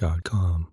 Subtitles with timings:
[0.00, 0.68] calmhistory.com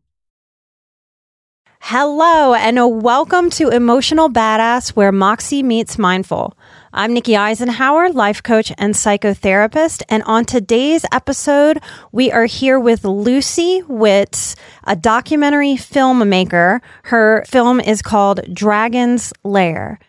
[1.83, 6.55] Hello, and welcome to Emotional Badass, where Moxie meets mindful.
[6.93, 10.03] I'm Nikki Eisenhauer, life coach and psychotherapist.
[10.07, 11.79] And on today's episode,
[12.11, 16.81] we are here with Lucy Witz, a documentary filmmaker.
[17.05, 19.99] Her film is called Dragon's Lair.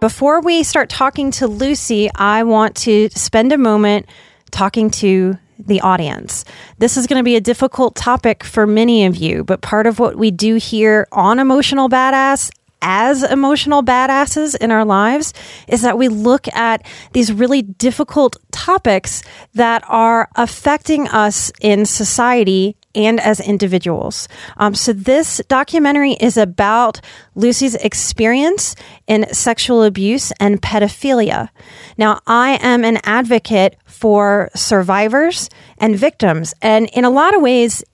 [0.00, 4.06] Before we start talking to Lucy, I want to spend a moment
[4.50, 6.46] talking to the audience.
[6.78, 9.98] This is going to be a difficult topic for many of you, but part of
[9.98, 15.34] what we do here on Emotional Badass as emotional badasses in our lives
[15.68, 22.74] is that we look at these really difficult topics that are affecting us in society
[22.94, 24.28] and as individuals.
[24.56, 27.00] Um, so this documentary is about
[27.34, 28.74] Lucy's experience
[29.06, 31.48] in sexual abuse and pedophilia.
[31.96, 37.84] Now, I am an advocate for survivors and victims, and in a lot of ways,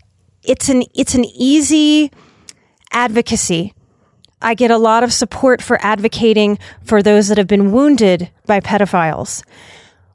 [0.43, 2.11] it's an it's an easy
[2.93, 3.75] advocacy.
[4.41, 8.61] I get a lot of support for advocating for those that have been wounded by
[8.61, 9.43] pedophiles.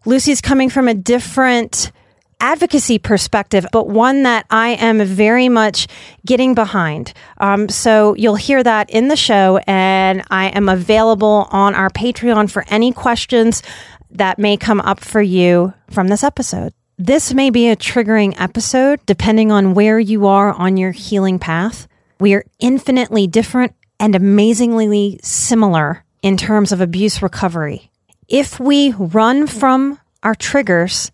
[0.06, 1.92] Lucy's coming from a different
[2.42, 5.88] advocacy perspective, but one that I am very much
[6.26, 7.14] getting behind.
[7.38, 12.52] Um, so you'll hear that in the show, and I am available on our Patreon
[12.52, 13.64] for any questions
[14.10, 16.74] that may come up for you from this episode.
[16.98, 21.88] This may be a triggering episode depending on where you are on your healing path.
[22.20, 27.90] We are infinitely different and amazingly similar in terms of abuse recovery.
[28.28, 31.12] If we run from our triggers,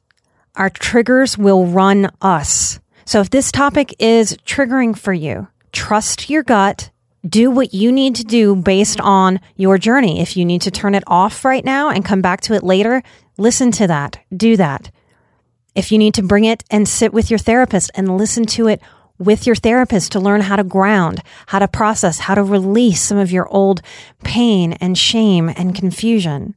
[0.57, 2.79] our triggers will run us.
[3.05, 6.89] So if this topic is triggering for you, trust your gut.
[7.27, 10.19] Do what you need to do based on your journey.
[10.19, 13.03] If you need to turn it off right now and come back to it later,
[13.37, 14.19] listen to that.
[14.35, 14.91] Do that.
[15.75, 18.81] If you need to bring it and sit with your therapist and listen to it
[19.19, 23.17] with your therapist to learn how to ground, how to process, how to release some
[23.17, 23.81] of your old
[24.23, 26.55] pain and shame and confusion.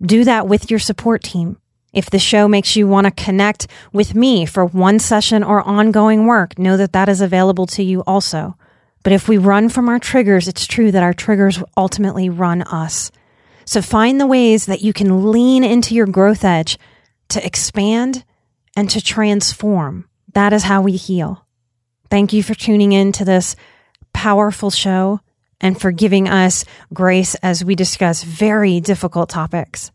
[0.00, 1.58] Do that with your support team.
[1.96, 6.26] If the show makes you want to connect with me for one session or ongoing
[6.26, 8.54] work, know that that is available to you also.
[9.02, 13.10] But if we run from our triggers, it's true that our triggers ultimately run us.
[13.64, 16.76] So find the ways that you can lean into your growth edge
[17.30, 18.24] to expand
[18.76, 20.06] and to transform.
[20.34, 21.46] That is how we heal.
[22.10, 23.56] Thank you for tuning in to this
[24.12, 25.20] powerful show
[25.62, 29.90] and for giving us grace as we discuss very difficult topics.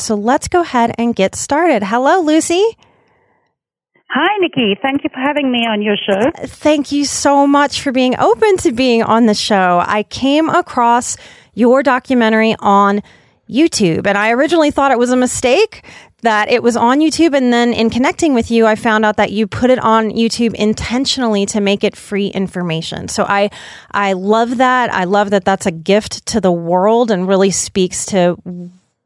[0.00, 1.82] So let's go ahead and get started.
[1.82, 2.64] Hello, Lucy.
[4.12, 4.76] Hi, Nikki.
[4.82, 6.32] Thank you for having me on your show.
[6.46, 9.80] Thank you so much for being open to being on the show.
[9.86, 11.16] I came across
[11.54, 13.02] your documentary on
[13.48, 15.84] YouTube, and I originally thought it was a mistake
[16.22, 17.36] that it was on YouTube.
[17.36, 20.54] And then in connecting with you, I found out that you put it on YouTube
[20.54, 23.06] intentionally to make it free information.
[23.06, 23.50] So I,
[23.92, 24.92] I love that.
[24.92, 28.36] I love that that's a gift to the world and really speaks to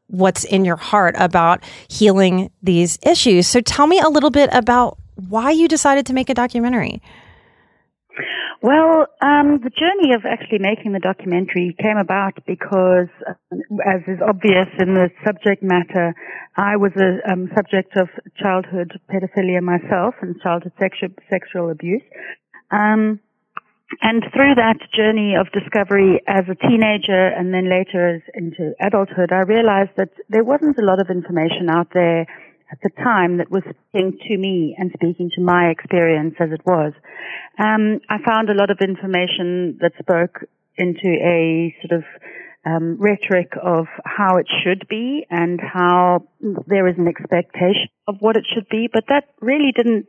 [0.07, 3.47] what's in your heart about healing these issues.
[3.47, 7.01] So tell me a little bit about why you decided to make a documentary.
[8.61, 13.33] Well, um, the journey of actually making the documentary came about because, uh,
[13.85, 16.15] as is obvious in the subject matter,
[16.57, 18.07] I was a um, subject of
[18.41, 22.01] childhood pedophilia myself and childhood sexual, sexual abuse.
[22.71, 23.19] Um,
[24.01, 29.41] and through that journey of discovery as a teenager and then later into adulthood, I
[29.41, 32.21] realized that there wasn't a lot of information out there
[32.71, 36.61] at the time that was speaking to me and speaking to my experience as it
[36.65, 36.93] was.
[37.59, 40.45] Um, I found a lot of information that spoke
[40.77, 42.03] into a sort of
[42.65, 46.27] um, rhetoric of how it should be and how
[46.67, 50.07] there is an expectation of what it should be, but that really didn't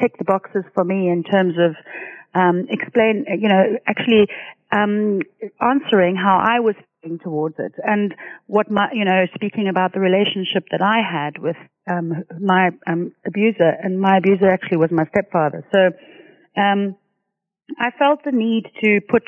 [0.00, 1.74] tick the boxes for me in terms of
[2.34, 4.28] um, explain, you know, actually
[4.72, 5.20] um,
[5.60, 8.14] answering how I was feeling towards it and
[8.46, 11.56] what my, you know, speaking about the relationship that I had with
[11.90, 15.64] um, my um, abuser, and my abuser actually was my stepfather.
[15.72, 15.90] So
[16.60, 16.96] um,
[17.78, 19.22] I felt the need to put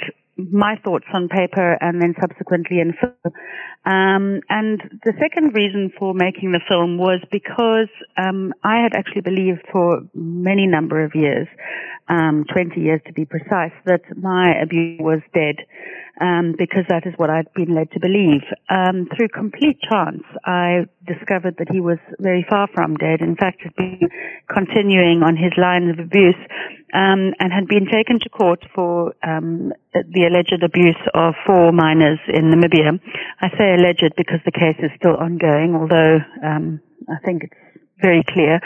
[0.50, 3.34] my thoughts on paper and then subsequently in film.
[3.84, 9.22] Um, and the second reason for making the film was because um, I had actually
[9.22, 11.48] believed for many number of years,
[12.08, 15.56] um, 20 years to be precise, that my abuser was dead
[16.20, 18.42] um, because that is what I'd been led to believe.
[18.68, 23.20] Um, through complete chance, I discovered that he was very far from dead.
[23.20, 24.08] In fact, had been
[24.52, 26.38] continuing on his line of abuse
[26.92, 32.20] um, and had been taken to court for um, the alleged abuse of four minors
[32.28, 33.00] in Namibia.
[33.40, 38.24] I say alleged because the case is still ongoing, although um, I think it's very
[38.28, 38.60] clear.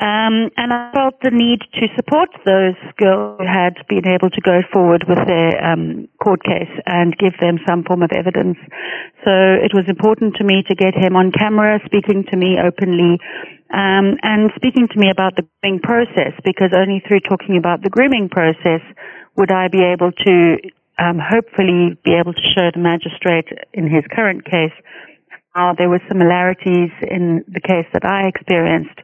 [0.00, 4.40] Um, and I felt the need to support those girls who had been able to
[4.40, 8.58] go forward with their um, court case and give them some form of evidence.
[9.26, 13.18] So it was important to me to get him on camera, speaking to me openly,
[13.74, 17.90] um, and speaking to me about the grooming process, because only through talking about the
[17.90, 18.80] grooming process
[19.36, 20.56] would I be able to
[20.98, 24.74] um, hopefully be able to show the magistrate in his current case
[25.58, 29.00] how there were similarities in the case that I experienced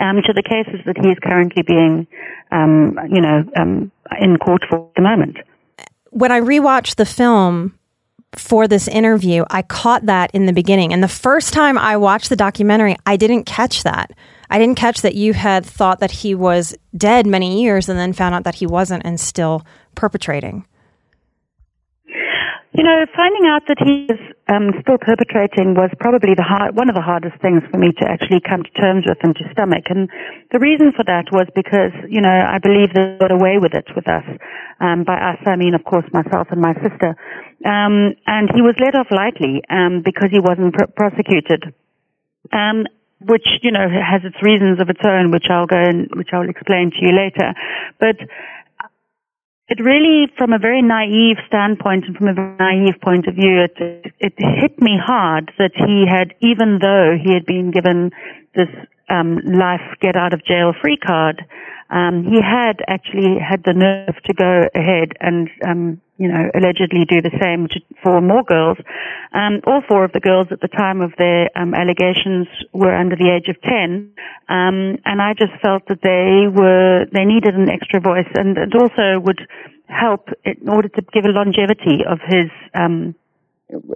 [0.00, 2.06] um, to the cases that he is currently being,
[2.50, 5.36] um, you know, um, in court for at the moment.
[6.10, 7.78] When I rewatched the film
[8.34, 10.92] for this interview, I caught that in the beginning.
[10.92, 14.12] And the first time I watched the documentary, I didn't catch that.
[14.48, 18.12] I didn't catch that you had thought that he was dead many years and then
[18.12, 19.64] found out that he wasn't and still
[19.94, 20.66] perpetrating.
[22.72, 26.88] You know, finding out that he was um, still perpetrating was probably the hard, one
[26.88, 29.90] of the hardest things for me to actually come to terms with and to stomach.
[29.90, 30.06] And
[30.54, 33.90] the reason for that was because, you know, I believe they got away with it
[33.98, 34.22] with us.
[34.78, 37.18] Um, by us, I mean, of course, myself and my sister.
[37.66, 41.74] Um, and he was let off lightly um, because he wasn't pr- prosecuted.
[42.54, 42.86] Um,
[43.20, 46.48] which you know has its reasons of its own, which I'll go and which I'll
[46.48, 47.52] explain to you later.
[48.00, 48.16] But
[49.70, 53.62] it really, from a very naive standpoint and from a very naive point of view,
[53.62, 58.10] it, it hit me hard that he had, even though he had been given
[58.56, 58.68] this
[59.08, 61.44] um, life get out of jail free card,
[61.90, 67.06] um, he had actually had the nerve to go ahead and um, you know, allegedly
[67.08, 68.76] do the same to, for more girls.
[69.32, 73.16] Um, all four of the girls at the time of their um, allegations were under
[73.16, 74.12] the age of 10.
[74.46, 78.74] Um, and I just felt that they were, they needed an extra voice and it
[78.76, 79.40] also would
[79.88, 83.14] help in order to give a longevity of his, um,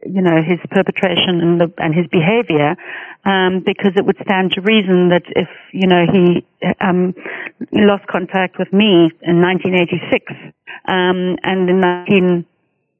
[0.07, 2.77] you know, his perpetration and, the, and his behavior,
[3.25, 6.45] um, because it would stand to reason that if, you know, he,
[6.81, 7.15] um,
[7.73, 10.33] lost contact with me in 1986,
[10.87, 12.47] um, and in 19,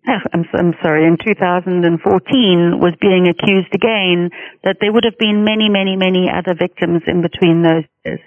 [0.33, 4.31] I'm, I'm sorry, in 2014 was being accused again
[4.63, 8.21] that there would have been many, many, many other victims in between those years.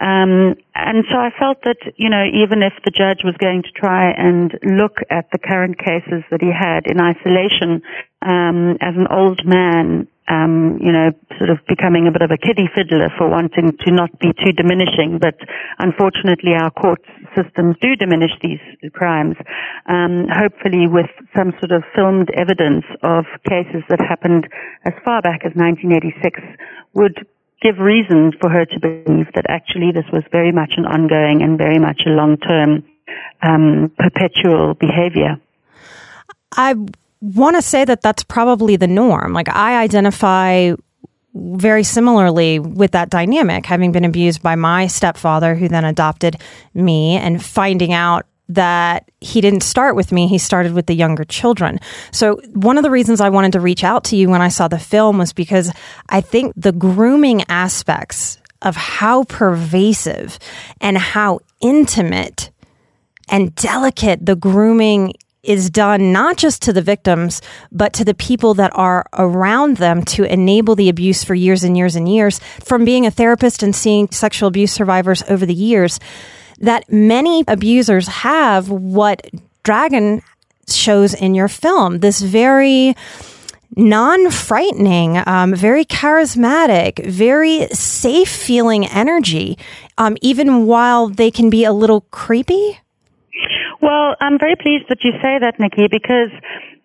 [0.00, 3.72] Um, and so I felt that, you know, even if the judge was going to
[3.72, 7.82] try and look at the current cases that he had in isolation,
[8.22, 12.36] um, as an old man, um, you know, sort of becoming a bit of a
[12.36, 15.18] kiddie fiddler for wanting to not be too diminishing.
[15.20, 15.36] But
[15.78, 17.00] unfortunately, our court
[17.34, 18.60] systems do diminish these
[18.92, 19.36] crimes.
[19.86, 24.48] Um, hopefully, with some sort of filmed evidence of cases that happened
[24.84, 26.40] as far back as 1986,
[26.94, 27.26] would
[27.62, 31.58] give reason for her to believe that actually this was very much an ongoing and
[31.58, 32.84] very much a long-term,
[33.42, 35.40] um, perpetual behavior.
[36.56, 36.74] I
[37.20, 39.32] want to say that that's probably the norm.
[39.32, 40.72] Like I identify
[41.34, 46.36] very similarly with that dynamic, having been abused by my stepfather, who then adopted
[46.74, 51.24] me, and finding out that he didn't start with me, he started with the younger
[51.24, 51.78] children.
[52.12, 54.68] So, one of the reasons I wanted to reach out to you when I saw
[54.68, 55.70] the film was because
[56.08, 60.38] I think the grooming aspects of how pervasive
[60.80, 62.50] and how intimate
[63.28, 65.12] and delicate the grooming
[65.48, 67.40] is done not just to the victims,
[67.72, 71.76] but to the people that are around them to enable the abuse for years and
[71.76, 72.38] years and years.
[72.62, 75.98] From being a therapist and seeing sexual abuse survivors over the years,
[76.60, 79.26] that many abusers have what
[79.62, 80.22] Dragon
[80.68, 82.00] shows in your film.
[82.00, 82.94] This very
[83.76, 89.56] non frightening, um, very charismatic, very safe feeling energy,
[89.96, 92.78] um, even while they can be a little creepy?
[93.80, 96.34] Well, I'm very pleased that you say that, Nikki, because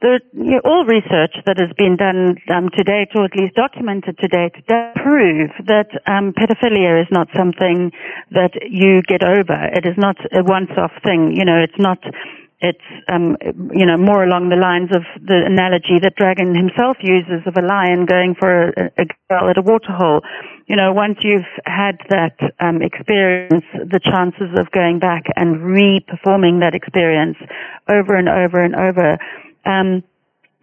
[0.02, 3.56] the, you know, all research that has been done um, to date, or at least
[3.56, 7.92] documented to date, does prove that um, pedophilia is not something
[8.32, 9.58] that you get over.
[9.74, 11.34] It is not a once-off thing.
[11.36, 11.98] You know, it's not
[12.64, 13.36] it's um,
[13.76, 17.62] you know more along the lines of the analogy that Dragon himself uses of a
[17.62, 20.22] lion going for a, a girl at a waterhole.
[20.68, 26.62] You know, once you've had that um, experience, the chances of going back and re-performing
[26.62, 27.36] that experience
[27.92, 29.18] over and over and over
[29.66, 30.04] um,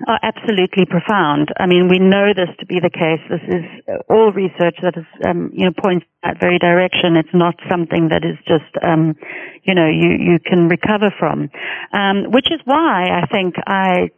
[0.07, 1.53] are absolutely profound.
[1.59, 3.21] I mean, we know this to be the case.
[3.29, 3.65] This is
[4.09, 7.17] all research that is, um, you know, points that very direction.
[7.17, 9.17] It's not something that is just, um,
[9.65, 11.51] you know, you you can recover from,
[11.93, 14.11] um, which is why I think I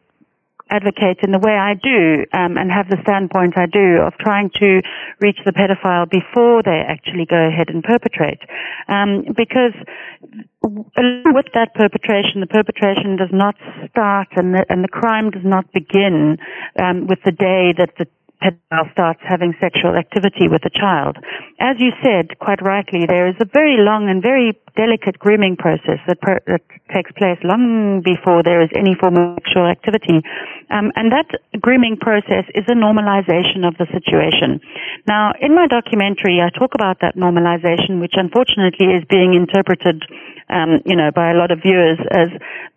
[0.73, 4.49] advocate in the way I do um, and have the standpoint I do of trying
[4.57, 4.81] to
[5.21, 8.41] reach the pedophile before they actually go ahead and perpetrate.
[8.89, 9.77] Um, because
[10.65, 13.55] with that perpetration, the perpetration does not
[13.91, 16.39] start and the, and the crime does not begin
[16.81, 18.07] um, with the day that the
[18.43, 21.17] pedophile starts having sexual activity with a child.
[21.61, 26.01] As you said quite rightly, there is a very long and very delicate grooming process
[26.07, 26.63] that, per, that
[26.95, 30.21] takes place long before there is any form of sexual activity.
[30.71, 31.29] Um, and that
[31.61, 34.61] grooming process is a normalization of the situation.
[35.07, 40.05] Now, in my documentary, I talk about that normalization, which unfortunately is being interpreted
[40.53, 42.29] um, you know, by a lot of viewers as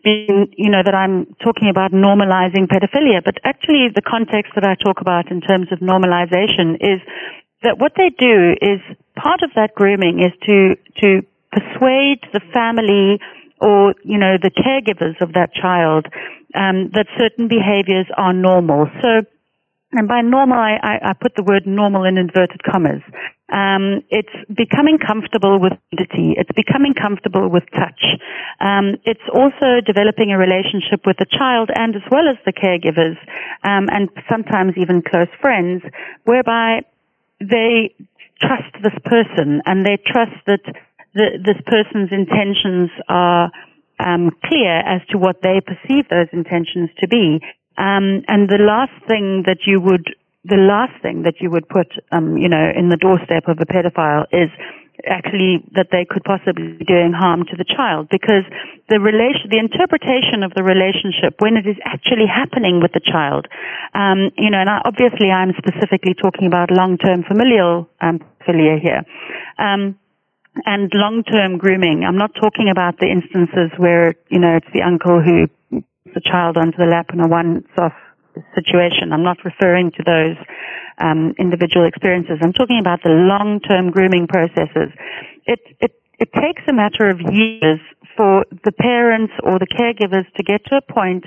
[0.03, 3.23] being, you know, that I'm talking about normalizing pedophilia.
[3.23, 7.01] But actually, the context that I talk about in terms of normalization is
[7.63, 8.79] that what they do is
[9.15, 11.25] part of that grooming is to to
[11.55, 13.19] persuade the family
[13.61, 16.05] or you know the caregivers of that child
[16.53, 18.87] um, that certain behaviors are normal.
[19.01, 19.23] So
[19.95, 23.01] and by normal, I, I, I, put the word normal in inverted commas.
[23.47, 26.35] Um, it's becoming comfortable with nudity.
[26.35, 28.03] It's becoming comfortable with touch.
[28.59, 33.15] Um, it's also developing a relationship with the child and as well as the caregivers,
[33.63, 35.81] um, and sometimes even close friends,
[36.25, 36.81] whereby
[37.39, 37.95] they
[38.41, 40.65] trust this person and they trust that
[41.15, 43.49] the, this person's intentions are
[43.99, 47.39] um, clear as to what they perceive those intentions to be.
[47.77, 51.87] Um, and the last thing that you would, the last thing that you would put,
[52.11, 54.51] um, you know, in the doorstep of a pedophile is
[55.07, 58.43] actually that they could possibly be doing harm to the child because
[58.89, 63.47] the relation, the interpretation of the relationship when it is actually happening with the child,
[63.93, 69.03] um, you know, and I, obviously I'm specifically talking about long-term familial um, here.
[69.57, 69.97] Um,
[70.65, 72.03] and long-term grooming.
[72.07, 76.21] I'm not talking about the instances where, you know, it's the uncle who puts the
[76.21, 77.93] child onto the lap in a once-off
[78.55, 79.11] situation.
[79.11, 80.37] I'm not referring to those
[80.99, 82.39] um, individual experiences.
[82.41, 84.95] I'm talking about the long-term grooming processes.
[85.45, 87.79] It, it, it takes a matter of years
[88.15, 91.25] for the parents or the caregivers to get to a point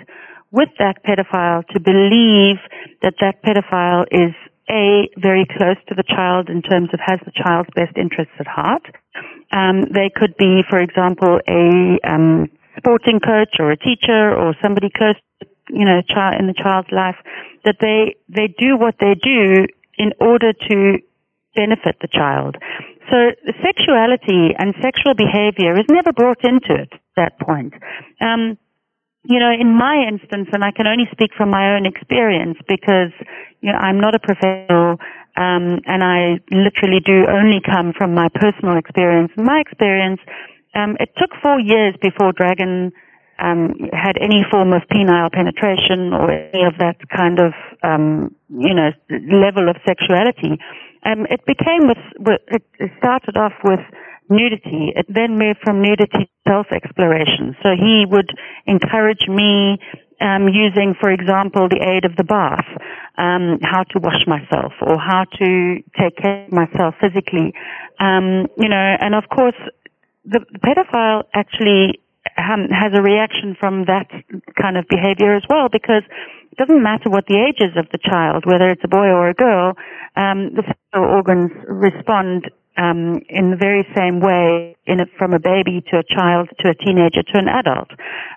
[0.51, 2.57] with that pedophile to believe
[3.03, 4.33] that that pedophile is
[4.71, 8.47] a very close to the child in terms of has the child's best interests at
[8.47, 8.85] heart.
[9.53, 14.91] Um, they could be, for example, a um, sporting coach or a teacher or somebody
[14.95, 15.17] close,
[15.69, 17.17] you know, child in the child's life,
[17.65, 20.99] that they they do what they do in order to
[21.55, 22.57] benefit the child.
[23.11, 23.33] So
[23.65, 27.73] sexuality and sexual behavior is never brought into it at that point.
[28.21, 28.59] Um,
[29.25, 33.13] you know, in my instance, and I can only speak from my own experience because,
[33.61, 34.99] you know, I'm not a professional,
[35.37, 39.33] um, and I literally do only come from my personal experience.
[39.37, 40.21] My experience,
[40.75, 42.93] um, it took four years before Dragon
[43.39, 48.75] um, had any form of penile penetration or any of that kind of, um, you
[48.75, 48.91] know,
[49.31, 50.59] level of sexuality.
[51.05, 53.81] Um, it became with, with, it started off with
[54.31, 54.93] nudity.
[54.95, 57.57] It then moved from nudity to self-exploration.
[57.63, 58.31] So he would
[58.67, 59.79] encourage me
[60.21, 62.67] um, using, for example, the aid of the bath,
[63.17, 67.55] um, how to wash myself or how to take care of myself physically.
[68.01, 69.57] Um, you know, and of course,
[70.25, 72.01] the, pedophile actually
[72.37, 74.07] has a reaction from that
[74.61, 76.03] kind of behavior as well because
[76.53, 79.29] it doesn't matter what the age is of the child, whether it's a boy or
[79.29, 79.75] a girl,
[80.17, 85.41] um, the sexual organs respond um, in the very same way in a, from a
[85.41, 87.91] baby to a child to a teenager to an adult.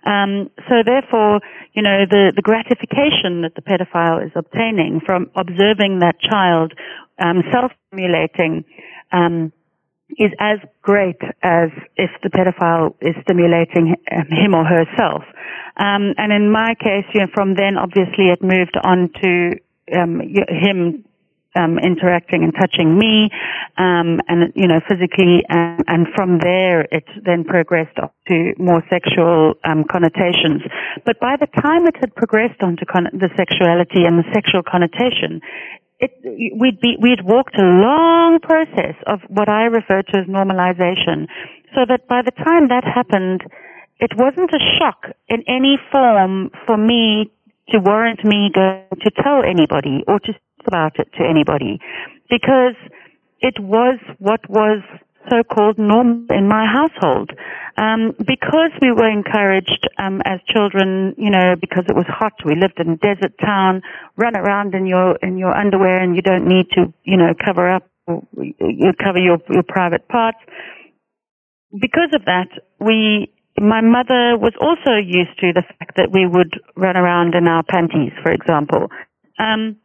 [0.03, 1.39] Um, so therefore,
[1.73, 6.73] you know, the, the gratification that the pedophile is obtaining from observing that child
[7.19, 8.65] um, self-stimulating
[9.11, 9.53] um,
[10.17, 15.23] is as great as if the pedophile is stimulating him or herself.
[15.77, 19.51] Um, and in my case, you know, from then obviously it moved on to
[19.95, 21.05] um, him
[21.55, 23.29] um, interacting and touching me,
[23.77, 28.83] um, and you know physically, and, and, from there it then progressed up to more
[28.89, 30.61] sexual um, connotations.
[31.05, 35.41] But by the time it had progressed onto con- the sexuality and the sexual connotation,
[35.99, 36.11] it,
[36.55, 41.27] we'd be we'd walked a long process of what I refer to as normalization,
[41.75, 43.43] so that by the time that happened,
[43.99, 47.31] it wasn't a shock in any form for me
[47.69, 50.33] to warrant me going to tell anybody or to
[50.67, 51.79] about it to anybody
[52.29, 52.75] because
[53.41, 54.81] it was what was
[55.29, 57.31] so-called normal in my household.
[57.77, 62.55] Um, because we were encouraged um, as children, you know, because it was hot, we
[62.55, 63.81] lived in a desert town,
[64.17, 67.69] run around in your in your underwear, and you don't need to, you know, cover
[67.69, 67.89] up,
[68.37, 70.39] you cover your your private parts.
[71.71, 72.49] Because of that,
[72.79, 73.31] we.
[73.59, 77.63] My mother was also used to the fact that we would run around in our
[77.63, 78.87] panties, for example.
[79.37, 79.75] Um,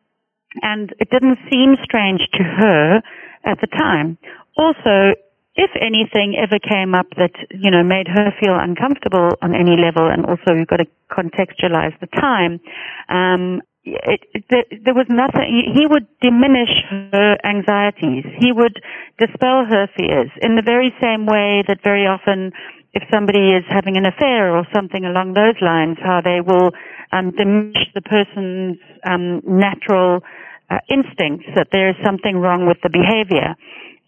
[0.63, 3.03] and it didn't seem strange to her
[3.45, 4.19] at the time.
[4.57, 5.15] Also,
[5.57, 10.09] if anything ever came up that, you know, made her feel uncomfortable on any level,
[10.09, 12.61] and also you've got to contextualize the time,
[13.09, 18.25] um, it, it, there, was nothing, he would diminish her anxieties.
[18.39, 18.83] He would
[19.19, 22.53] dispel her fears in the very same way that very often
[22.93, 26.71] if somebody is having an affair or something along those lines, how they will
[27.13, 30.21] um, diminish the person's um, natural
[30.71, 33.55] uh, instincts that there is something wrong with the behavior.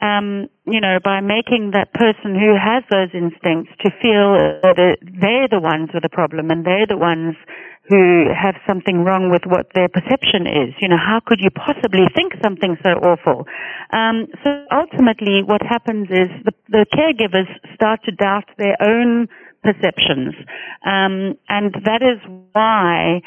[0.00, 5.48] Um, you know, by making that person who has those instincts to feel that they're
[5.50, 7.34] the ones with the problem and they're the ones
[7.88, 10.74] who have something wrong with what their perception is.
[10.80, 13.46] You know, how could you possibly think something so awful?
[13.92, 19.28] Um, so ultimately, what happens is the, the caregivers start to doubt their own
[19.64, 20.34] perceptions,
[20.84, 22.20] um, and that is
[22.52, 23.20] why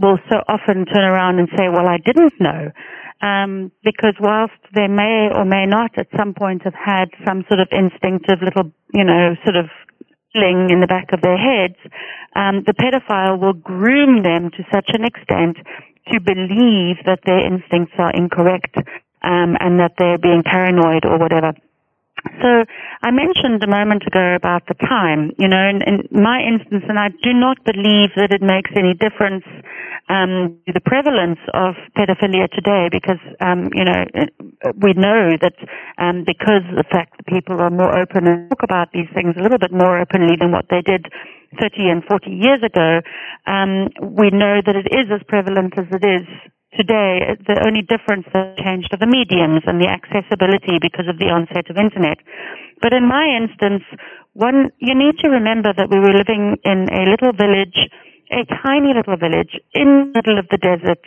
[0.00, 2.72] will so often turn around and say, well, I didn't know.
[3.20, 7.60] Um, because whilst they may or may not at some point have had some sort
[7.60, 9.66] of instinctive little, you know, sort of
[10.32, 11.76] in the back of their heads,
[12.36, 15.56] um, the pedophile will groom them to such an extent
[16.12, 18.76] to believe that their instincts are incorrect
[19.22, 21.52] um, and that they're being paranoid or whatever.
[22.42, 22.64] So
[23.02, 26.98] I mentioned a moment ago about the time, you know, in, in my instance, and
[26.98, 29.44] I do not believe that it makes any difference
[30.08, 34.04] um, to the prevalence of pedophilia today because, um, you know,
[34.76, 35.54] we know that
[35.98, 39.34] um, because of the fact that people are more open and talk about these things
[39.38, 41.06] a little bit more openly than what they did
[41.58, 43.00] 30 and 40 years ago,
[43.46, 46.26] um, we know that it is as prevalent as it is
[46.76, 51.30] today, the only difference that changed are the mediums and the accessibility because of the
[51.30, 52.18] onset of internet.
[52.80, 53.84] But in my instance,
[54.32, 57.76] one, you need to remember that we were living in a little village,
[58.30, 61.02] a tiny little village in the middle of the desert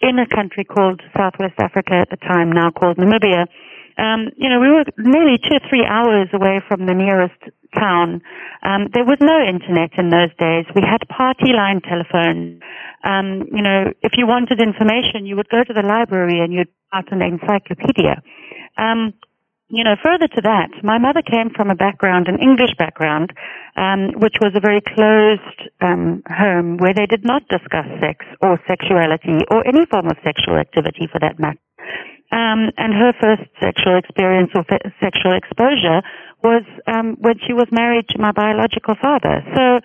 [0.00, 3.46] in a country called Southwest Africa at the time, now called Namibia.
[3.96, 7.38] Um, you know, we were nearly two or three hours away from the nearest
[7.74, 8.22] town.
[8.62, 10.66] Um, there was no internet in those days.
[10.74, 12.62] We had party line telephones.
[13.04, 16.68] Um, you know, if you wanted information, you would go to the library and you'd
[16.92, 18.22] out an encyclopedia.
[18.78, 19.14] Um,
[19.68, 23.32] you know, further to that, my mother came from a background, an English background,
[23.76, 28.60] um, which was a very closed um, home where they did not discuss sex or
[28.68, 31.58] sexuality or any form of sexual activity for that matter.
[32.34, 36.02] Um, and her first sexual experience or fe- sexual exposure
[36.42, 39.38] was um, when she was married to my biological father.
[39.54, 39.78] So,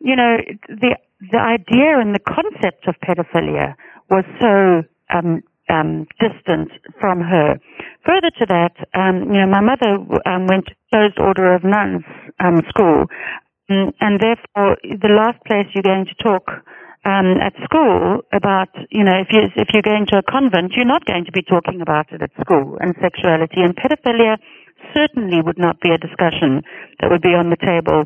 [0.00, 0.96] you know, the
[1.30, 3.76] the idea and the concept of pedophilia
[4.10, 4.82] was so
[5.14, 7.60] um, um, distant from her.
[8.04, 9.94] Further to that, um, you know, my mother
[10.26, 12.02] um, went to closed order of nuns
[12.40, 13.06] um, school,
[13.70, 16.50] um, and therefore the last place you're going to talk
[17.04, 20.86] um, at school about, you know, if you if you're going to a convent, you're
[20.86, 24.38] not going to be talking about it at school and sexuality and pedophilia
[24.94, 26.62] certainly would not be a discussion
[27.00, 28.04] that would be on the table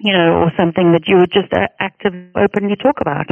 [0.00, 3.26] you know, or something that you would just actively openly talk about.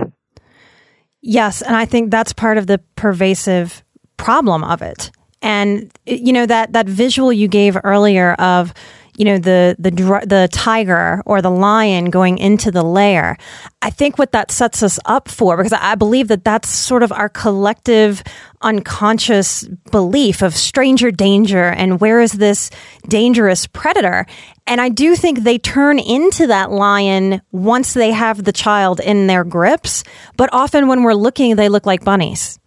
[1.20, 3.82] Yes, and I think that's part of the pervasive
[4.18, 5.10] problem of it.
[5.40, 8.74] And you know that that visual you gave earlier of
[9.18, 9.90] you know the the
[10.26, 13.36] the tiger or the lion going into the lair
[13.82, 17.12] i think what that sets us up for because i believe that that's sort of
[17.12, 18.22] our collective
[18.62, 22.70] unconscious belief of stranger danger and where is this
[23.08, 24.26] dangerous predator?
[24.66, 29.26] And i do think they turn into that lion once they have the child in
[29.26, 30.04] their grips
[30.36, 32.58] but often when we're looking they look like bunnies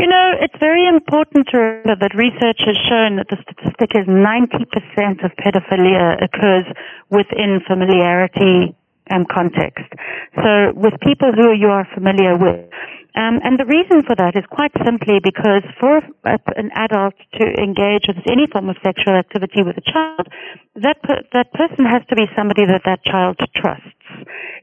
[0.00, 4.08] You know, it's very important to remember that research has shown that the statistic is
[4.08, 6.64] 90% of pedophilia occurs
[7.10, 8.74] within familiarity
[9.10, 9.92] and context.
[10.40, 12.64] So with people who you are familiar with,
[13.14, 18.06] um, and the reason for that is quite simply because for an adult to engage
[18.06, 20.28] with any form of sexual activity with a child,
[20.76, 23.98] that per, that person has to be somebody that that child trusts.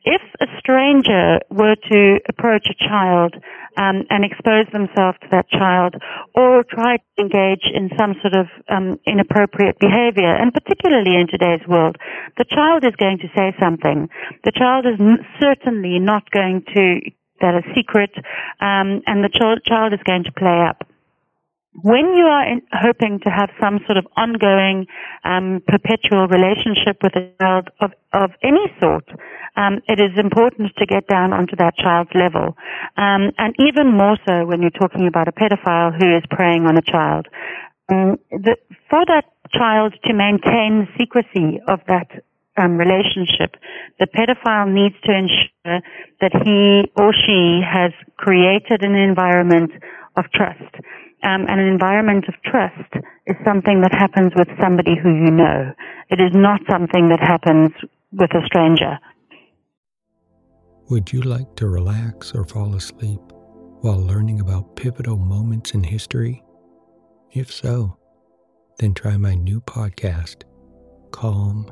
[0.04, 3.36] If a stranger were to approach a child
[3.78, 5.96] um, and expose themselves to that child,
[6.34, 11.66] or try to engage in some sort of um, inappropriate behavior, and particularly in today's
[11.68, 11.98] world,
[12.38, 14.10] the child is going to say something.
[14.44, 17.02] The child is n- certainly not going to
[17.42, 18.12] that a secret,
[18.60, 20.88] um, and the ch- child is going to play up.
[21.84, 24.88] When you are in, hoping to have some sort of ongoing,
[25.24, 29.06] um, perpetual relationship with a child of, of any sort,
[29.56, 32.58] um, it is important to get down onto that child's level.
[32.98, 36.78] Um, and even more so when you're talking about a pedophile who is preying on
[36.78, 37.28] a child.
[37.90, 38.58] Um, the,
[38.90, 42.08] for that child to maintain secrecy of that
[42.58, 43.56] um, relationship,
[44.00, 45.82] the pedophile needs to ensure
[46.22, 49.72] that he or she has created an environment
[50.16, 50.76] of trust.
[51.24, 52.94] Um, and an environment of trust
[53.26, 55.74] is something that happens with somebody who you know.
[56.10, 57.72] It is not something that happens
[58.12, 59.00] with a stranger.
[60.90, 63.20] Would you like to relax or fall asleep
[63.82, 66.44] while learning about pivotal moments in history?
[67.32, 67.98] If so,
[68.80, 70.44] then try my new podcast,
[71.12, 71.72] Calm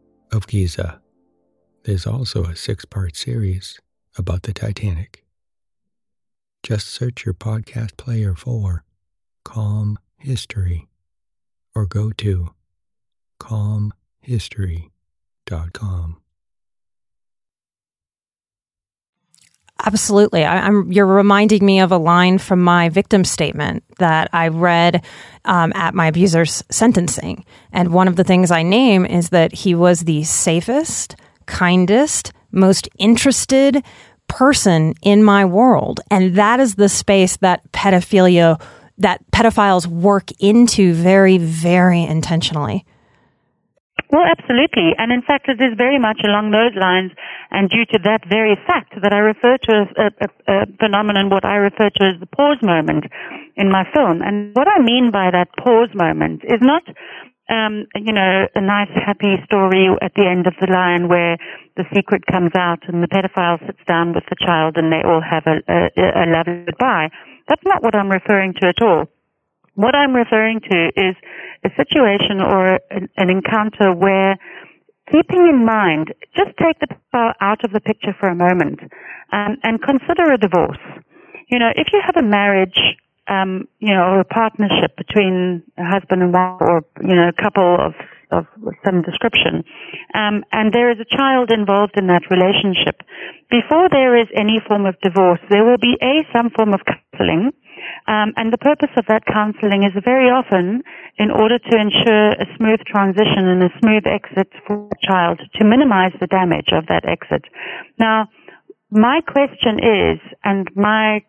[0.31, 1.01] of Giza.
[1.83, 3.79] There's also a six part series
[4.17, 5.25] about the Titanic.
[6.63, 8.83] Just search your podcast player for
[9.43, 10.87] Calm History
[11.73, 12.53] or go to
[13.39, 16.20] calmhistory.com.
[19.83, 20.45] Absolutely.
[20.45, 25.03] I, am you're reminding me of a line from my victim statement that I read
[25.45, 27.45] um, at my abuser's sentencing.
[27.71, 31.15] And one of the things I name is that he was the safest,
[31.47, 33.83] kindest, most interested
[34.27, 35.99] person in my world.
[36.11, 38.61] And that is the space that pedophilia,
[38.99, 42.85] that pedophiles work into very, very intentionally.
[44.11, 44.91] Well, absolutely.
[44.97, 47.11] And in fact, it is very much along those lines
[47.49, 51.45] and due to that very fact that I refer to a, a, a, phenomenon, what
[51.45, 53.05] I refer to as the pause moment
[53.55, 54.21] in my film.
[54.21, 56.83] And what I mean by that pause moment is not,
[57.47, 61.37] um, you know, a nice happy story at the end of the line where
[61.77, 65.21] the secret comes out and the pedophile sits down with the child and they all
[65.23, 67.07] have a, a, a lovely goodbye.
[67.47, 69.07] That's not what I'm referring to at all.
[69.81, 71.15] What I'm referring to is
[71.65, 74.37] a situation or an, an encounter where
[75.11, 78.79] keeping in mind, just take the power out of the picture for a moment
[79.33, 80.77] um, and consider a divorce.
[81.49, 82.77] You know, if you have a marriage,
[83.27, 87.41] um, you know, or a partnership between a husband and wife or, you know, a
[87.41, 87.93] couple of,
[88.29, 88.45] of
[88.85, 89.63] some description,
[90.13, 93.01] um, and there is a child involved in that relationship,
[93.49, 97.51] before there is any form of divorce, there will be a, some form of counseling,
[98.07, 100.83] um, and the purpose of that counseling is very often
[101.17, 105.65] in order to ensure a smooth transition and a smooth exit for the child to
[105.65, 107.45] minimize the damage of that exit.
[107.99, 108.29] Now,
[108.89, 111.23] my question is, and my,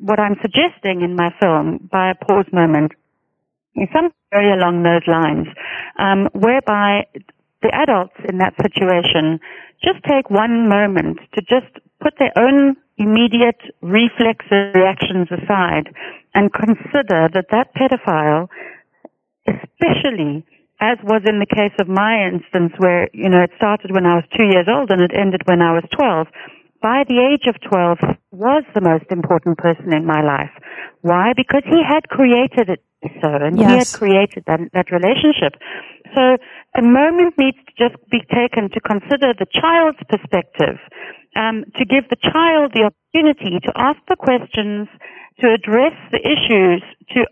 [0.00, 2.92] what I'm suggesting in my film by a pause moment
[3.74, 5.46] is something very along those lines,
[5.98, 7.06] um, whereby
[7.62, 9.40] the adults in that situation
[9.82, 15.90] just take one moment to just put their own immediate reflexive reactions aside
[16.34, 18.48] and consider that that pedophile,
[19.46, 20.46] especially
[20.80, 24.16] as was in the case of my instance where, you know, it started when I
[24.16, 26.26] was two years old and it ended when I was 12,
[26.82, 27.98] by the age of 12
[28.32, 30.50] was the most important person in my life.
[31.02, 31.32] Why?
[31.36, 32.82] Because he had created it
[33.22, 33.70] so and yes.
[33.70, 35.58] he had created that, that relationship.
[36.14, 36.38] So
[36.78, 40.78] a moment needs to just be taken to consider the child's perspective
[41.36, 44.88] um, to give the child the opportunity to ask the questions,
[45.40, 46.82] to address the issues,
[47.16, 47.26] to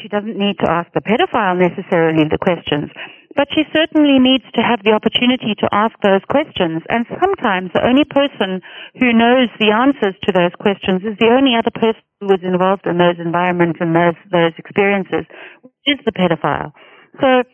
[0.00, 2.88] she doesn't need to ask the pedophile necessarily the questions,
[3.36, 6.82] but she certainly needs to have the opportunity to ask those questions.
[6.88, 8.64] And sometimes the only person
[8.98, 12.86] who knows the answers to those questions is the only other person who was involved
[12.86, 15.28] in those environments and those, those experiences,
[15.60, 16.72] which is the pedophile.
[17.20, 17.44] So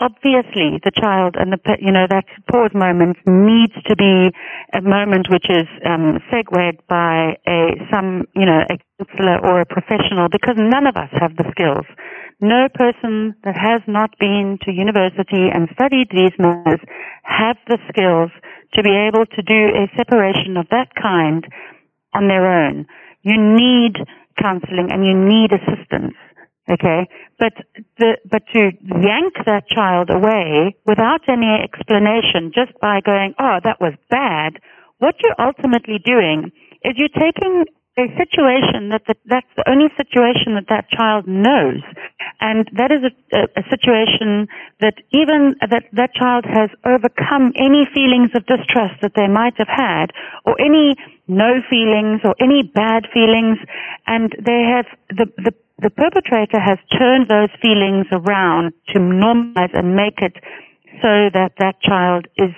[0.00, 4.28] obviously the child and the you know that pause moment needs to be
[4.76, 9.66] a moment which is um, segued by a some you know a counselor or a
[9.66, 11.86] professional because none of us have the skills.
[12.40, 16.80] No person that has not been to university and studied these matters
[17.24, 18.30] have the skills
[18.74, 21.46] to be able to do a separation of that kind
[22.12, 22.84] on their own.
[23.22, 23.96] You need
[24.36, 26.14] counseling and you need assistance.
[26.68, 27.06] Okay,
[27.38, 27.52] but
[27.98, 33.80] the but to yank that child away without any explanation, just by going, "Oh, that
[33.80, 34.58] was bad,"
[34.98, 36.50] what you're ultimately doing
[36.82, 37.66] is you're taking
[37.98, 41.80] a situation that the, that's the only situation that that child knows,
[42.40, 44.48] and that is a, a, situation
[44.80, 49.70] that even that that child has overcome any feelings of distrust that they might have
[49.70, 50.12] had,
[50.44, 50.96] or any
[51.28, 53.56] no feelings or any bad feelings,
[54.06, 59.94] and they have the the the perpetrator has turned those feelings around to normalize and
[59.94, 60.34] make it
[61.02, 62.54] so that that child is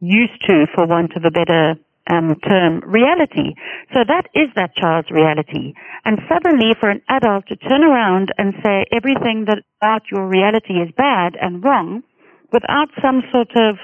[0.00, 1.74] used to, for want of a better
[2.10, 3.54] um, term, reality.
[3.94, 5.74] So that is that child's reality.
[6.04, 10.74] And suddenly, for an adult to turn around and say everything that about your reality
[10.74, 12.02] is bad and wrong,
[12.52, 13.76] without some sort of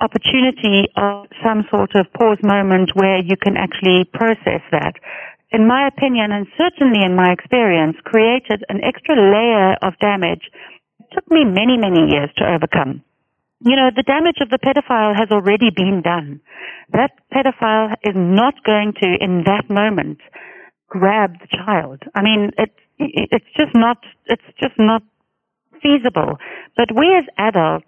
[0.00, 4.94] opportunity or some sort of pause moment where you can actually process that,
[5.50, 10.50] in my opinion, and certainly in my experience, created an extra layer of damage.
[11.00, 13.02] It took me many, many years to overcome.
[13.60, 16.40] You know, the damage of the pedophile has already been done.
[16.92, 20.18] That pedophile is not going to, in that moment,
[20.88, 22.02] grab the child.
[22.14, 25.02] I mean, it, it's just not, it's just not
[25.82, 26.38] feasible.
[26.76, 27.86] But we as adults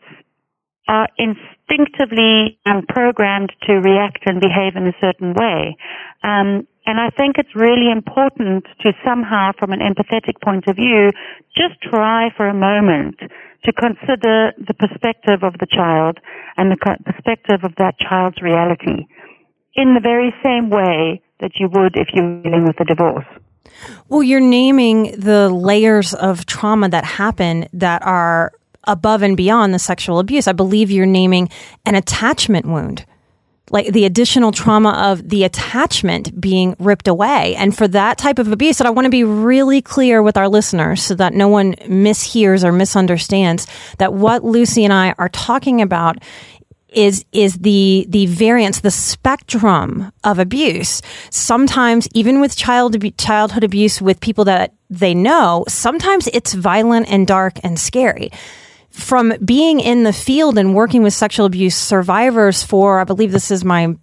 [0.88, 5.76] are instinctively um, programmed to react and behave in a certain way.
[6.22, 11.10] Um, and I think it's really important to somehow, from an empathetic point of view,
[11.54, 13.20] just try for a moment
[13.64, 16.16] to consider the perspective of the child
[16.56, 19.04] and the perspective of that child's reality
[19.74, 23.26] in the very same way that you would if you were dealing with a divorce.
[24.08, 28.52] Well, you're naming the layers of trauma that happen that are
[28.84, 30.48] above and beyond the sexual abuse.
[30.48, 31.50] I believe you're naming
[31.84, 33.04] an attachment wound
[33.70, 37.54] like the additional trauma of the attachment being ripped away.
[37.56, 40.48] And for that type of abuse, that I want to be really clear with our
[40.48, 43.66] listeners so that no one mishears or misunderstands
[43.98, 46.18] that what Lucy and I are talking about
[46.88, 51.02] is is the the variance, the spectrum of abuse.
[51.30, 57.26] Sometimes, even with child childhood abuse with people that they know, sometimes it's violent and
[57.26, 58.30] dark and scary
[58.98, 63.50] from being in the field and working with sexual abuse survivors for, I believe this
[63.50, 63.96] is my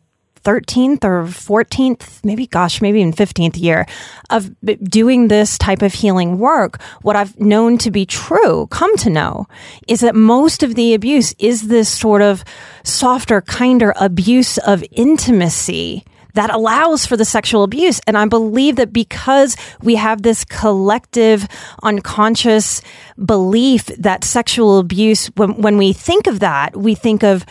[0.46, 3.88] 13th or 14th, maybe, gosh, maybe even 15th year
[4.30, 4.52] of
[4.84, 9.48] doing this type of healing work, what I've known to be true, come to know,
[9.88, 12.44] is that most of the abuse is this sort of
[12.84, 16.06] softer, kinder abuse of intimacy
[16.36, 18.00] that allows for the sexual abuse.
[18.06, 21.48] And I believe that because we have this collective
[21.82, 22.82] unconscious
[23.24, 27.46] belief that sexual abuse, when, when we think of that, we think of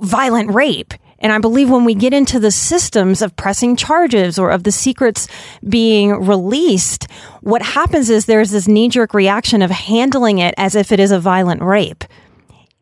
[0.00, 0.94] violent rape.
[1.18, 4.72] And I believe when we get into the systems of pressing charges or of the
[4.72, 5.28] secrets
[5.68, 7.06] being released,
[7.42, 11.12] what happens is there's this knee jerk reaction of handling it as if it is
[11.12, 12.02] a violent rape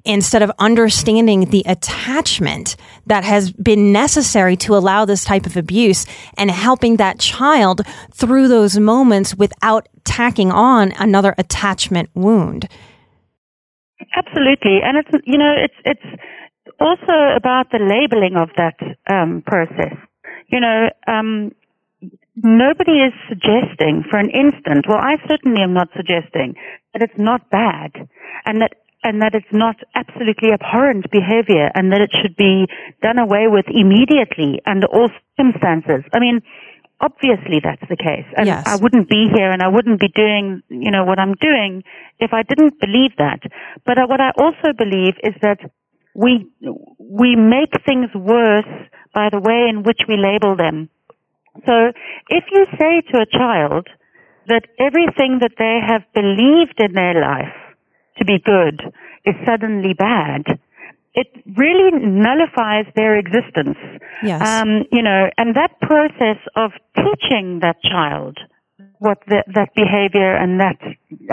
[0.05, 6.07] instead of understanding the attachment that has been necessary to allow this type of abuse
[6.37, 7.83] and helping that child
[8.13, 12.69] through those moments without tacking on another attachment wound.
[14.17, 16.23] Absolutely, and it's you know it's it's
[16.81, 18.77] also about the labeling of that
[19.13, 19.95] um, process.
[20.49, 21.53] You know, um,
[22.37, 24.87] nobody is suggesting for an instant.
[24.89, 26.55] Well, I certainly am not suggesting
[26.93, 28.09] that it's not bad,
[28.47, 32.67] and that and that it's not absolutely abhorrent behavior and that it should be
[33.03, 36.05] done away with immediately under all circumstances.
[36.13, 36.43] I mean,
[37.01, 38.27] obviously that's the case.
[38.37, 38.63] And yes.
[38.67, 41.83] I wouldn't be here and I wouldn't be doing, you know, what I'm doing
[42.19, 43.41] if I didn't believe that.
[43.87, 45.59] But uh, what I also believe is that
[46.15, 46.47] we,
[46.99, 48.69] we make things worse
[49.15, 50.91] by the way in which we label them.
[51.67, 51.93] So
[52.29, 53.89] if you say to a child
[54.49, 57.55] that everything that they have believed in their life
[58.21, 58.81] to be good
[59.25, 60.45] is suddenly bad,
[61.15, 63.79] it really nullifies their existence.
[64.23, 64.41] Yes.
[64.47, 68.39] Um, you know, and that process of teaching that child
[68.99, 70.79] what the, that behavior and that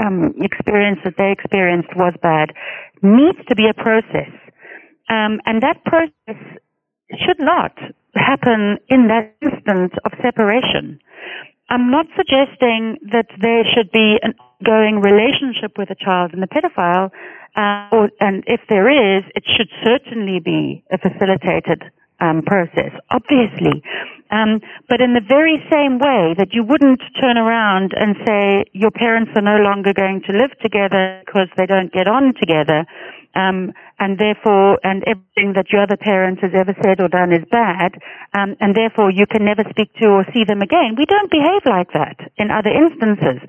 [0.03, 2.53] um, experience that they experienced was bad
[3.01, 4.31] needs to be a process.
[5.09, 6.41] Um, and that process
[7.25, 7.77] should not
[8.15, 10.99] happen in that instant of separation.
[11.69, 16.47] I'm not suggesting that there should be an ongoing relationship with a child and the
[16.47, 17.11] pedophile,
[17.55, 21.83] uh, or, and if there is, it should certainly be a facilitated
[22.19, 23.83] um, process, obviously.
[24.31, 28.91] Um, but in the very same way that you wouldn't turn around and say your
[28.91, 32.85] parents are no longer going to live together because they don't get on together,
[33.35, 37.43] um, and therefore, and everything that your other parent has ever said or done is
[37.51, 37.97] bad,
[38.33, 40.95] um, and therefore you can never speak to or see them again.
[40.97, 43.41] We don't behave like that in other instances.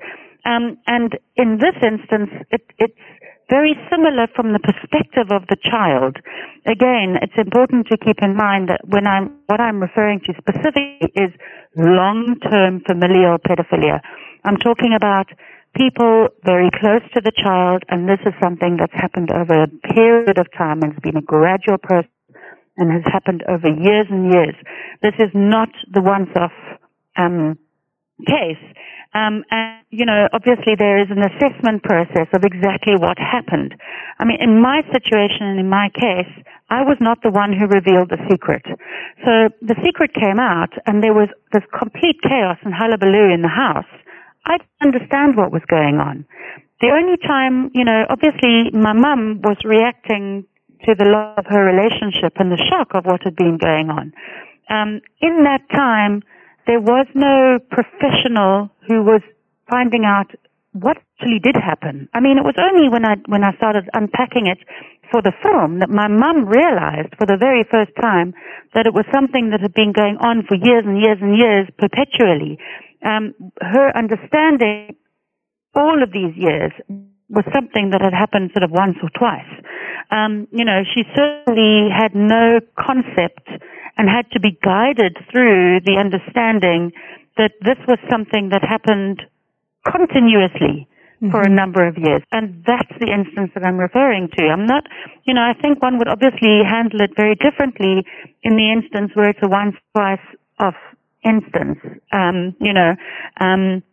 [0.45, 3.03] Um, and in this instance, it, it's
[3.49, 6.17] very similar from the perspective of the child.
[6.65, 11.11] Again, it's important to keep in mind that when I'm, what I'm referring to specifically
[11.15, 11.33] is
[11.75, 14.01] long-term familial pedophilia.
[14.45, 15.27] I'm talking about
[15.75, 20.37] people very close to the child, and this is something that's happened over a period
[20.37, 22.09] of time and has been a gradual process
[22.77, 24.55] and has happened over years and years.
[25.01, 26.53] This is not the once-off
[27.17, 27.59] um,
[28.25, 28.63] case.
[29.13, 33.75] Um, and, you know, obviously there is an assessment process of exactly what happened.
[34.19, 36.29] I mean, in my situation and in my case,
[36.69, 38.63] I was not the one who revealed the secret.
[39.25, 43.49] So the secret came out and there was this complete chaos and hullabaloo in the
[43.49, 43.89] house.
[44.45, 46.25] I didn't understand what was going on.
[46.81, 50.45] The only time, you know, obviously my mum was reacting
[50.85, 54.13] to the loss of her relationship and the shock of what had been going on.
[54.69, 56.23] Um, in that time,
[56.67, 59.21] there was no professional who was
[59.69, 60.31] finding out
[60.73, 62.07] what actually did happen.
[62.13, 64.59] I mean, it was only when I when I started unpacking it
[65.11, 68.33] for the film that my mum realized for the very first time
[68.73, 71.67] that it was something that had been going on for years and years and years
[71.77, 72.57] perpetually.
[73.03, 74.95] Um, her understanding
[75.73, 76.71] all of these years
[77.29, 79.49] was something that had happened sort of once or twice.
[80.11, 83.47] Um, you know, she certainly had no concept
[83.97, 86.91] and had to be guided through the understanding
[87.37, 89.21] that this was something that happened
[89.85, 90.87] continuously
[91.21, 91.31] mm-hmm.
[91.31, 91.55] for a mm-hmm.
[91.55, 92.23] number of years.
[92.31, 94.47] And that's the instance that I'm referring to.
[94.47, 94.87] I'm not,
[95.23, 98.03] you know, I think one would obviously handle it very differently
[98.43, 100.23] in the instance where it's a once, twice
[100.59, 100.75] off
[101.23, 101.79] instance,
[102.11, 102.95] um, you know,
[103.39, 103.83] um,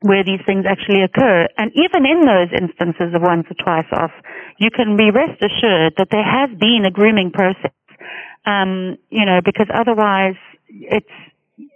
[0.00, 1.48] where these things actually occur.
[1.56, 4.12] And even in those instances of once or twice off,
[4.58, 7.72] you can be rest assured that there has been a grooming process
[8.46, 10.36] um, you know, because otherwise
[10.68, 11.06] it's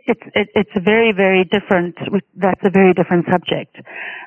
[0.09, 1.97] it's it, it's a very very different.
[2.37, 3.77] That's a very different subject.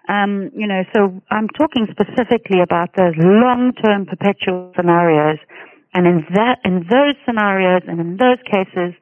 [0.08, 5.40] Um, you know, so I'm talking specifically about those long-term perpetual scenarios,
[5.94, 8.94] and in that in those scenarios and in those cases,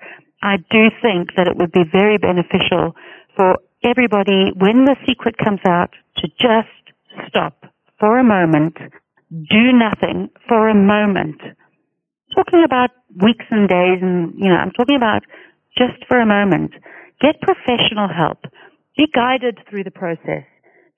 [0.41, 2.95] I do think that it would be very beneficial
[3.35, 7.65] for everybody when the secret comes out to just stop
[7.99, 8.77] for a moment,
[9.31, 11.41] do nothing for a moment,
[12.35, 15.23] talking about weeks and days and, you know, I'm talking about
[15.77, 16.71] just for a moment.
[17.21, 18.45] Get professional help.
[18.97, 20.43] Be guided through the process.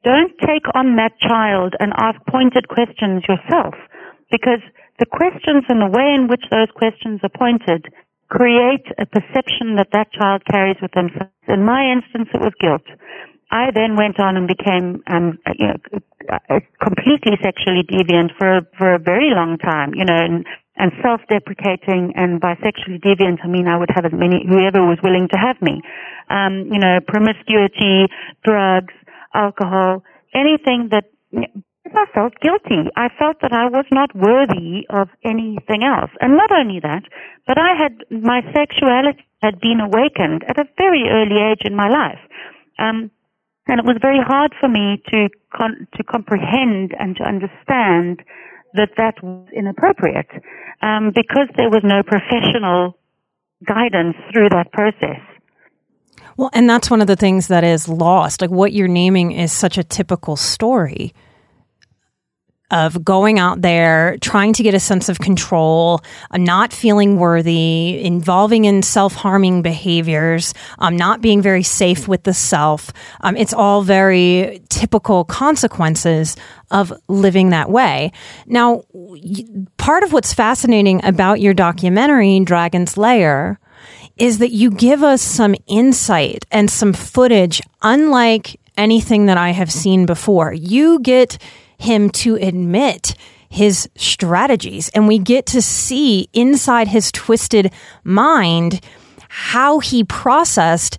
[0.04, 3.76] Don't take on that child and ask pointed questions yourself
[4.32, 4.62] because
[5.00, 7.94] the questions and the way in which those questions are pointed
[8.30, 11.36] create a perception that that child carries with themselves.
[11.48, 12.86] In my instance, it was guilt.
[13.52, 19.00] I then went on and became, um, you know, completely sexually deviant for for a
[19.00, 19.94] very long time.
[19.94, 20.46] You know, and
[20.78, 24.98] and self-deprecating and by sexually deviant, I mean I would have as many, whoever was
[25.04, 25.82] willing to have me.
[26.30, 28.08] Um, you know, promiscuity,
[28.44, 28.94] drugs,
[29.34, 31.06] alcohol, anything that,
[31.94, 32.90] I felt guilty.
[32.96, 36.12] I felt that I was not worthy of anything else.
[36.22, 37.04] And not only that,
[37.46, 41.90] but I had, my sexuality had been awakened at a very early age in my
[41.90, 42.20] life.
[42.80, 43.12] Um,
[43.68, 48.22] and it was very hard for me to con- to comprehend and to understand
[48.74, 50.30] that that was inappropriate
[50.82, 52.98] um, because there was no professional
[53.66, 55.20] guidance through that process.
[56.38, 58.42] Well, and that's one of the things that is lost.
[58.42, 61.14] Like what you're naming is such a typical story
[62.72, 68.02] of going out there, trying to get a sense of control, uh, not feeling worthy,
[68.04, 72.92] involving in self harming behaviors, um, not being very safe with the self.
[73.20, 76.36] Um, it's all very typical consequences
[76.72, 78.12] of living that way.
[78.48, 78.84] Now,
[79.78, 83.60] part of what's fascinating about your documentary, Dragon's Lair,
[84.18, 89.72] is that you give us some insight and some footage unlike anything that I have
[89.72, 90.54] seen before.
[90.54, 91.38] You get
[91.82, 93.16] him to admit
[93.50, 97.72] his strategies and we get to see inside his twisted
[98.04, 98.80] mind
[99.28, 100.98] how he processed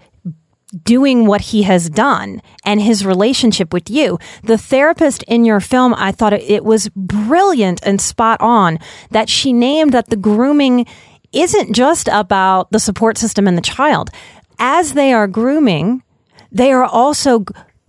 [0.84, 4.18] doing what he has done and his relationship with you.
[4.44, 8.78] The therapist in your film, I thought it was brilliant and spot on
[9.10, 10.86] that she named that the grooming
[11.32, 14.10] isn't just about the support system and the child.
[14.58, 16.02] As they are grooming,
[16.50, 17.44] they are also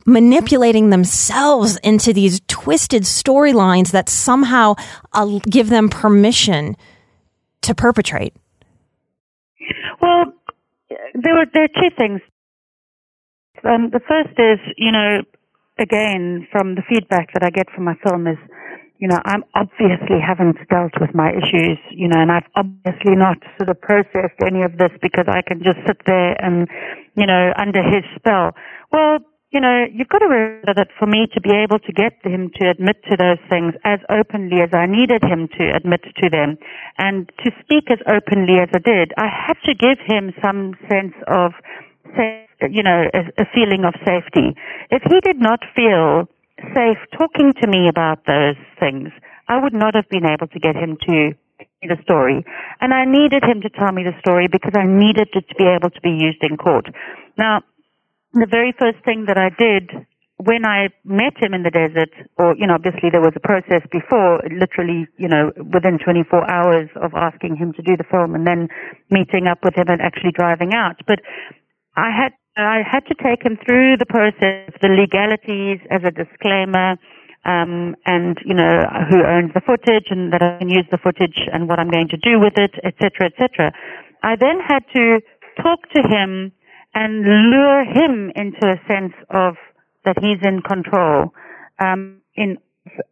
[0.05, 4.75] manipulating themselves into these twisted storylines that somehow
[5.13, 6.75] uh, give them permission
[7.61, 8.33] to perpetrate.
[10.01, 10.25] Well,
[11.13, 12.21] there were there are two things
[13.63, 15.23] um, the first is, you know,
[15.79, 18.37] again, from the feedback that I get from my film is,
[18.99, 23.37] you know, I'm obviously haven't dealt with my issues, you know, and I've obviously not
[23.57, 26.67] sort of processed any of this because I can just sit there and,
[27.15, 28.51] you know, under his spell.
[28.91, 29.19] Well,
[29.53, 32.49] you know, you've got to remember that for me to be able to get him
[32.59, 36.57] to admit to those things as openly as I needed him to admit to them
[36.97, 41.13] and to speak as openly as I did, I had to give him some sense
[41.27, 41.53] of
[42.69, 44.55] you know, a, feeling of safety.
[44.89, 46.27] If he did not feel
[46.73, 49.09] safe talking to me about those things,
[49.47, 51.33] I would not have been able to get him to
[51.83, 52.45] the story.
[52.79, 55.65] And I needed him to tell me the story because I needed it to be
[55.65, 56.87] able to be used in court.
[57.37, 57.61] Now,
[58.33, 60.05] the very first thing that I did
[60.37, 63.85] when I met him in the desert, or, you know, obviously there was a process
[63.91, 68.45] before, literally, you know, within 24 hours of asking him to do the film and
[68.45, 68.67] then
[69.09, 70.99] meeting up with him and actually driving out.
[71.07, 71.19] But
[71.95, 76.97] I had I had to take him through the process, the legalities as a disclaimer,
[77.45, 81.49] um, and you know who owns the footage and that I can use the footage
[81.51, 83.71] and what I'm going to do with it, etc., etc.
[84.21, 85.21] I then had to
[85.61, 86.51] talk to him
[86.93, 89.55] and lure him into a sense of
[90.05, 91.33] that he's in control.
[91.79, 92.57] Um, in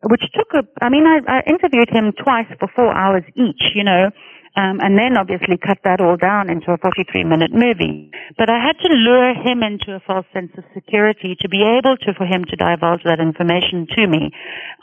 [0.04, 3.84] which took a, I mean, I, I interviewed him twice for four hours each, you
[3.84, 4.12] know,
[4.58, 8.12] um, and then obviously cut that all down into a 43 minute movie.
[8.38, 11.96] But I had to lure him into a false sense of security to be able
[11.98, 14.32] to, for him to divulge that information to me.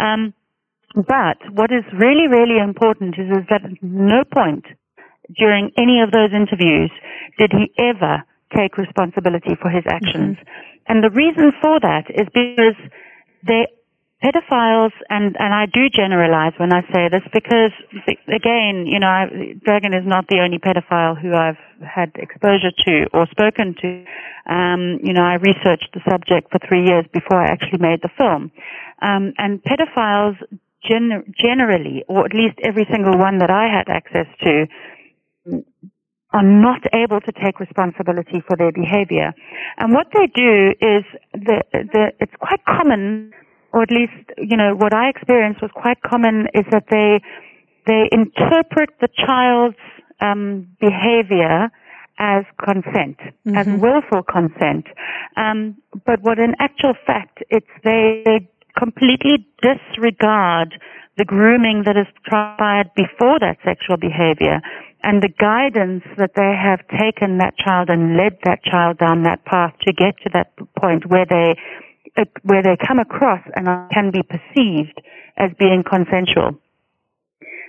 [0.01, 0.33] Um,
[0.95, 4.65] but what is really, really important is, is that at no point
[5.37, 6.91] during any of those interviews
[7.39, 8.25] did he ever
[8.57, 10.37] take responsibility for his actions.
[10.37, 10.87] Mm-hmm.
[10.89, 12.77] And the reason for that is because
[13.47, 13.67] they
[14.23, 17.71] pedophiles, and, and I do generalize when I say this because,
[18.27, 23.07] again, you know, I, Dragon is not the only pedophile who I've had exposure to
[23.15, 24.05] or spoken to.
[24.53, 28.11] Um, you know, I researched the subject for three years before I actually made the
[28.19, 28.51] film.
[29.03, 30.37] Um, and pedophiles
[30.83, 34.67] gen- generally, or at least every single one that I had access to,
[36.33, 39.33] are not able to take responsibility for their behavior.
[39.79, 43.33] And what they do is the, the, it's quite common
[43.73, 47.21] or at least, you know, what I experienced was quite common is that they,
[47.87, 49.77] they interpret the child's
[50.21, 51.71] um, behavior
[52.19, 53.57] as consent, mm-hmm.
[53.57, 54.87] as willful consent.
[55.37, 60.81] Um, but what in actual fact, it's they, they completely disregard
[61.19, 64.63] the grooming that is transpired before that sexual behavior
[65.03, 69.45] and the guidance that they have taken that child and led that child down that
[69.45, 71.55] path to get to that point where they
[72.17, 75.01] uh, where they come across and can be perceived
[75.37, 76.59] as being consensual.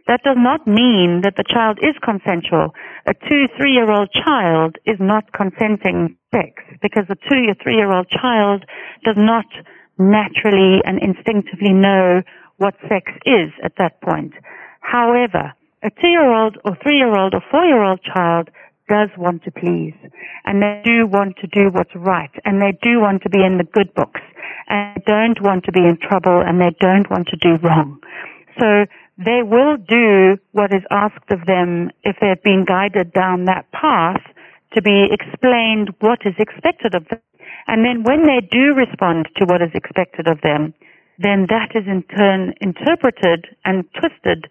[0.08, 2.74] That does not mean that the child is consensual.
[3.06, 7.76] A two, three year old child is not consenting sex because a two or three
[7.76, 8.66] year old child
[9.06, 9.46] does not
[10.00, 12.24] naturally and instinctively know
[12.60, 14.34] what sex is at that point.
[14.82, 15.54] However,
[15.84, 18.50] a two year old or three year old or four year old child
[18.88, 19.94] does want to please
[20.46, 23.58] and they do want to do what's right and they do want to be in
[23.58, 24.22] the good books
[24.68, 28.00] and they don't want to be in trouble and they don't want to do wrong.
[28.60, 28.86] So
[29.18, 34.22] they will do what is asked of them if they've been guided down that path
[34.74, 37.20] to be explained what is expected of them.
[37.68, 40.74] And then when they do respond to what is expected of them,
[41.20, 44.48] then that is in turn interpreted and twisted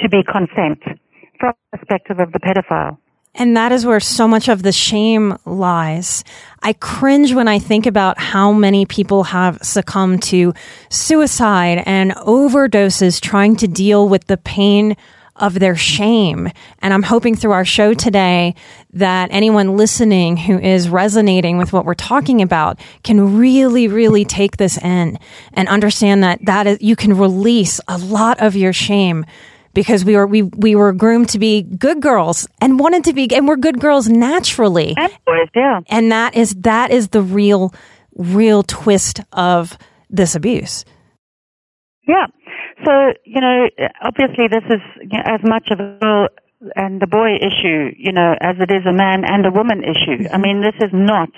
[0.00, 0.82] to be consent
[1.38, 2.96] from the perspective of the pedophile.
[3.36, 6.22] And that is where so much of the shame lies.
[6.62, 10.54] I cringe when I think about how many people have succumbed to
[10.88, 14.96] suicide and overdoses trying to deal with the pain
[15.36, 16.48] of their shame.
[16.80, 18.54] And I'm hoping through our show today
[18.92, 24.56] that anyone listening who is resonating with what we're talking about can really, really take
[24.56, 25.18] this in
[25.52, 29.26] and understand that that is, you can release a lot of your shame
[29.74, 33.28] because we were we we were groomed to be good girls and wanted to be
[33.34, 34.94] and we're good girls naturally.
[35.54, 35.80] yeah.
[35.88, 37.74] And that is that is the real
[38.14, 39.76] real twist of
[40.08, 40.84] this abuse.
[42.06, 42.26] Yeah.
[42.84, 43.68] So, you know,
[44.02, 46.28] obviously this is you know, as much of a
[46.76, 50.28] and the boy issue, you know, as it is a man and a woman issue.
[50.32, 51.28] I mean, this is not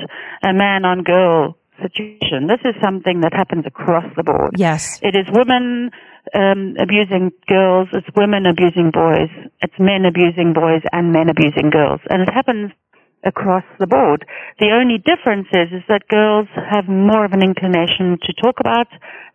[0.42, 2.46] a man on girl situation.
[2.46, 4.54] This is something that happens across the board.
[4.56, 5.00] Yes.
[5.02, 5.90] It is women
[6.34, 9.30] um, abusing girls, it's women abusing boys,
[9.60, 12.00] it's men abusing boys and men abusing girls.
[12.08, 12.72] And it happens
[13.26, 14.24] across the board.
[14.60, 18.86] The only difference is, is that girls have more of an inclination to talk about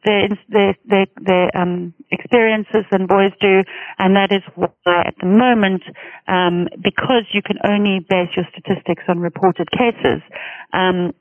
[0.06, 3.64] their their their, their um, experiences than boys do,
[4.00, 5.84] and that is why at the moment,
[6.28, 10.22] um, because you can only base your statistics on reported cases,
[10.74, 11.14] um,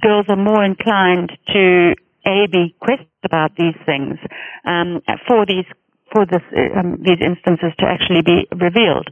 [0.00, 1.94] girls are more inclined to
[2.26, 4.18] a be questioned about these things
[4.64, 5.66] um, for these
[6.12, 6.42] for this,
[6.76, 9.08] um, these instances to actually be revealed.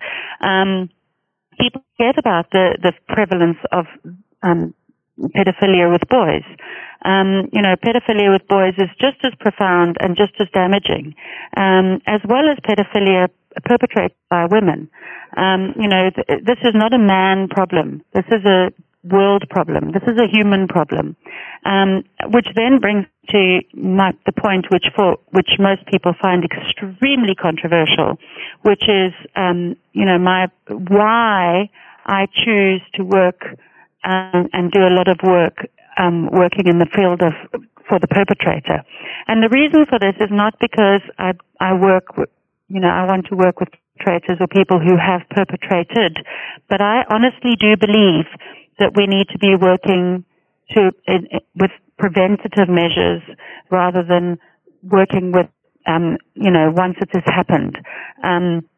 [1.60, 3.86] People forget about the, the prevalence of
[4.42, 4.74] um,
[5.20, 6.44] pedophilia with boys.
[7.04, 11.14] Um, you know, pedophilia with boys is just as profound and just as damaging,
[11.56, 13.28] um, as well as pedophilia
[13.64, 14.90] perpetrated by women.
[15.36, 18.02] Um, you know, th- this is not a man problem.
[18.14, 18.72] This is a
[19.04, 19.92] world problem.
[19.92, 21.16] This is a human problem,
[21.64, 27.34] um, which then brings to my, the point which for which most people find extremely
[27.34, 28.18] controversial,
[28.62, 31.70] which is um, you know my why
[32.06, 33.44] I choose to work
[34.04, 37.32] um, and do a lot of work um, working in the field of
[37.88, 38.82] for the perpetrator,
[39.28, 42.06] and the reason for this is not because I I work
[42.68, 46.18] you know I want to work with perpetrators or people who have perpetrated,
[46.68, 48.26] but I honestly do believe
[48.78, 50.24] that we need to be working
[50.70, 53.22] to in, with preventative measures
[53.70, 54.38] rather than
[54.82, 55.46] working with
[55.86, 57.78] um, you know once it has happened.
[58.22, 58.68] Um,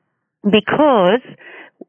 [0.43, 1.23] because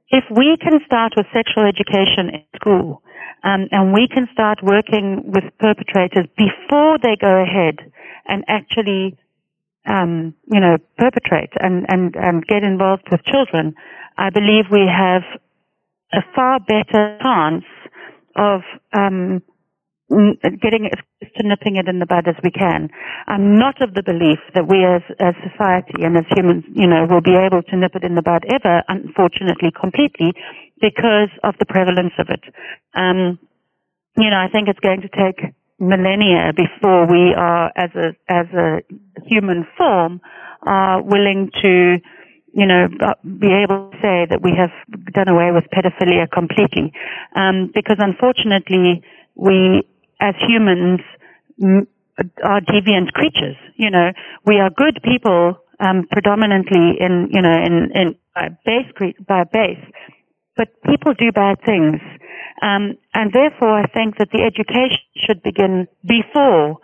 [0.09, 3.01] if we can start with sexual education in school
[3.43, 7.91] um, and we can start working with perpetrators before they go ahead
[8.27, 9.17] and actually
[9.85, 13.75] um, you know perpetrate and, and, and get involved with children,
[14.17, 15.23] I believe we have
[16.13, 17.63] a far better chance
[18.37, 18.61] of
[18.93, 19.41] um,
[20.09, 20.99] getting it
[21.35, 22.89] to nipping it in the bud as we can.
[23.27, 27.05] I'm not of the belief that we as as society and as humans, you know,
[27.09, 30.33] will be able to nip it in the bud ever, unfortunately, completely,
[30.79, 32.43] because of the prevalence of it.
[32.93, 33.39] Um,
[34.17, 38.47] you know, I think it's going to take millennia before we are, as a as
[38.53, 38.81] a
[39.25, 40.21] human form,
[40.63, 41.97] are willing to
[42.57, 44.73] you know, uh, be able to say that we have
[45.13, 46.91] done away with pedophilia completely.
[47.35, 49.03] Um, because unfortunately,
[49.35, 49.83] we,
[50.19, 51.01] as humans,
[51.61, 51.87] m-
[52.43, 53.55] are deviant creatures.
[53.75, 54.11] You know,
[54.43, 58.89] we are good people, um, predominantly in, you know, in, in by base,
[59.27, 59.85] by base,
[60.55, 62.01] but people do bad things.
[62.63, 66.77] Um, and therefore, I think that the education should begin before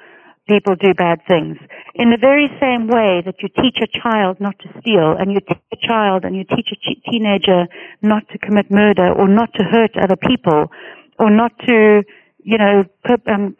[0.48, 1.58] people do bad things.
[1.96, 5.40] In the very same way that you teach a child not to steal, and you
[5.40, 7.68] teach a child and you teach a teenager
[8.02, 10.72] not to commit murder or not to hurt other people,
[11.20, 12.04] or not to,
[12.44, 12.84] you know,
[13.28, 13.56] um,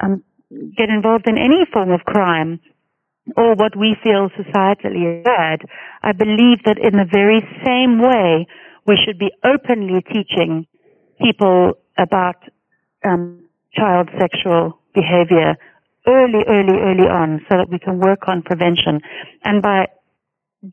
[0.00, 0.22] um,
[0.76, 2.60] get involved in any form of crime,
[3.36, 5.60] or what we feel societally is bad,
[6.02, 8.46] I believe that in the very same way,
[8.86, 10.66] we should be openly teaching
[11.22, 12.36] people about
[13.04, 13.44] um,
[13.74, 15.56] child sexual behavior
[16.10, 19.00] early, early, early on so that we can work on prevention.
[19.44, 19.86] And by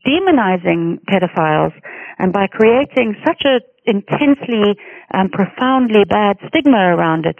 [0.06, 1.72] demonizing pedophiles
[2.18, 4.76] and by creating such a intensely
[5.12, 7.36] and profoundly bad stigma around it,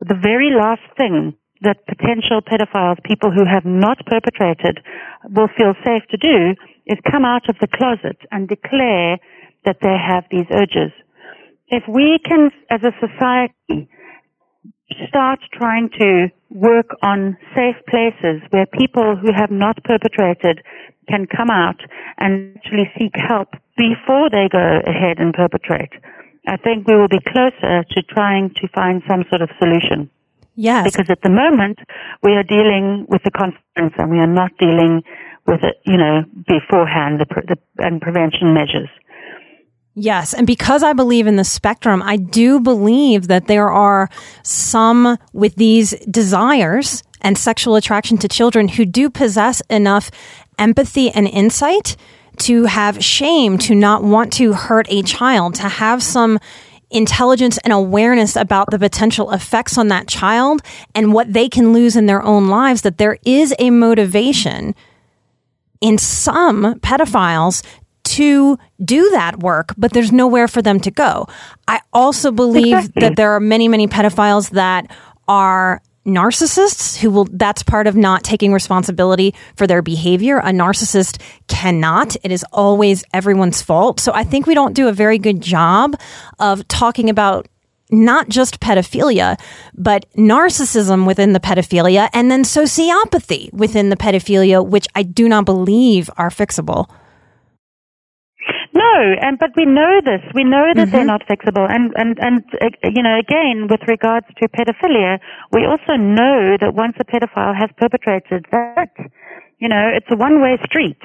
[0.00, 4.80] the very last thing that potential pedophiles, people who have not perpetrated,
[5.30, 6.54] will feel safe to do
[6.86, 9.18] is come out of the closet and declare
[9.64, 10.90] that they have these urges.
[11.68, 13.88] If we can, as a society,
[15.08, 20.62] start trying to work on safe places where people who have not perpetrated
[21.08, 21.80] can come out
[22.18, 25.92] and actually seek help before they go ahead and perpetrate.
[26.46, 30.10] I think we will be closer to trying to find some sort of solution.
[30.54, 30.84] Yes.
[30.84, 31.78] Because at the moment,
[32.22, 35.02] we are dealing with the consequence and we are not dealing
[35.46, 38.88] with it, you know, beforehand the, the, and prevention measures.
[39.94, 40.32] Yes.
[40.32, 44.08] And because I believe in the spectrum, I do believe that there are
[44.42, 50.10] some with these desires and sexual attraction to children who do possess enough
[50.58, 51.96] empathy and insight
[52.38, 56.38] to have shame, to not want to hurt a child, to have some
[56.90, 60.62] intelligence and awareness about the potential effects on that child
[60.94, 64.74] and what they can lose in their own lives, that there is a motivation
[65.80, 67.62] in some pedophiles
[68.04, 71.26] to do that work, but there's nowhere for them to go.
[71.68, 73.00] I also believe exactly.
[73.00, 74.90] that there are many, many pedophiles that
[75.28, 81.22] are narcissists who will that's part of not taking responsibility for their behavior a narcissist
[81.46, 85.40] cannot it is always everyone's fault so i think we don't do a very good
[85.40, 85.94] job
[86.40, 87.46] of talking about
[87.92, 89.38] not just pedophilia
[89.74, 95.44] but narcissism within the pedophilia and then sociopathy within the pedophilia which i do not
[95.44, 96.90] believe are fixable
[98.92, 100.20] no, and but we know this.
[100.34, 100.90] We know that mm-hmm.
[100.90, 105.18] they're not fixable, and and and uh, you know, again, with regards to pedophilia,
[105.52, 108.92] we also know that once a pedophile has perpetrated that,
[109.58, 111.00] you know, it's a one-way street,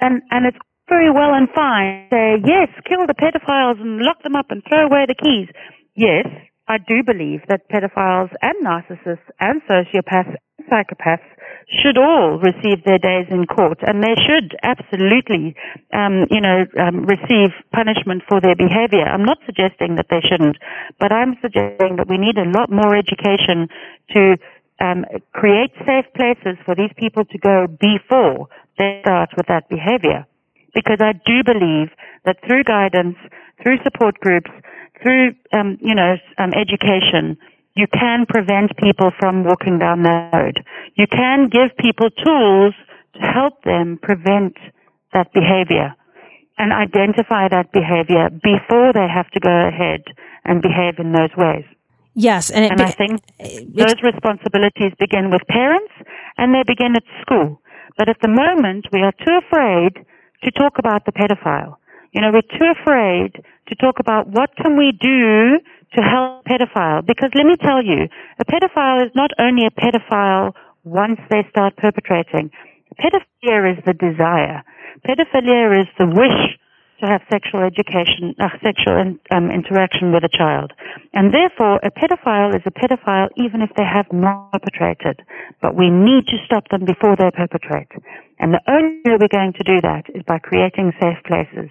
[0.00, 4.36] and and it's very well and fine say yes, kill the pedophiles and lock them
[4.36, 5.48] up and throw away the keys.
[5.94, 6.26] Yes,
[6.66, 10.34] I do believe that pedophiles and narcissists and sociopaths
[10.70, 11.26] psychopaths
[11.68, 15.54] should all receive their days in court, and they should absolutely,
[15.92, 19.04] um, you know, um, receive punishment for their behavior.
[19.04, 20.56] I'm not suggesting that they shouldn't,
[20.98, 23.68] but I'm suggesting that we need a lot more education
[24.14, 24.36] to
[24.80, 28.48] um, create safe places for these people to go before
[28.78, 30.26] they start with that behavior.
[30.74, 31.90] Because I do believe
[32.24, 33.16] that through guidance,
[33.62, 34.50] through support groups,
[35.02, 37.36] through, um, you know, um, education,
[37.78, 40.64] you can prevent people from walking down that road.
[40.96, 42.74] You can give people tools
[43.14, 44.56] to help them prevent
[45.12, 45.94] that behavior
[46.58, 50.02] and identify that behavior before they have to go ahead
[50.44, 51.64] and behave in those ways.
[52.14, 55.92] Yes, and, it, and I think those responsibilities begin with parents
[56.36, 57.62] and they begin at school.
[57.96, 60.04] But at the moment, we are too afraid
[60.42, 61.76] to talk about the pedophile.
[62.10, 65.60] You know, we're too afraid to talk about what can we do
[65.94, 67.04] to help pedophile.
[67.06, 68.08] Because let me tell you,
[68.38, 70.52] a pedophile is not only a pedophile
[70.84, 72.50] once they start perpetrating.
[72.98, 74.64] Pedophilia is the desire.
[75.06, 76.58] Pedophilia is the wish
[77.00, 80.72] to have sexual education, uh, sexual in, um, interaction with a child.
[81.14, 85.22] And therefore, a pedophile is a pedophile even if they have not perpetrated.
[85.62, 87.92] But we need to stop them before they perpetrate.
[88.40, 91.70] And the only way we're going to do that is by creating safe places.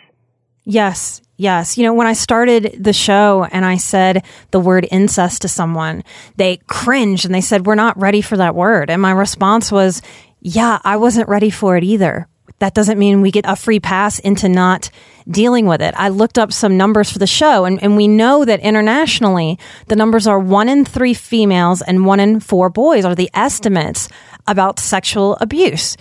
[0.69, 1.77] Yes, yes.
[1.77, 6.03] You know, when I started the show and I said the word incest to someone,
[6.35, 8.89] they cringed and they said, We're not ready for that word.
[8.89, 10.01] And my response was,
[10.41, 12.27] Yeah, I wasn't ready for it either.
[12.59, 14.89] That doesn't mean we get a free pass into not
[15.29, 15.93] dealing with it.
[15.95, 19.57] I looked up some numbers for the show, and, and we know that internationally,
[19.87, 24.09] the numbers are one in three females and one in four boys are the estimates
[24.47, 25.95] about sexual abuse.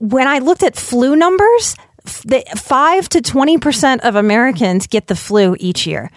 [0.00, 1.76] When I looked at flu numbers,
[2.06, 6.10] the, 5 to 20% of Americans get the flu each year.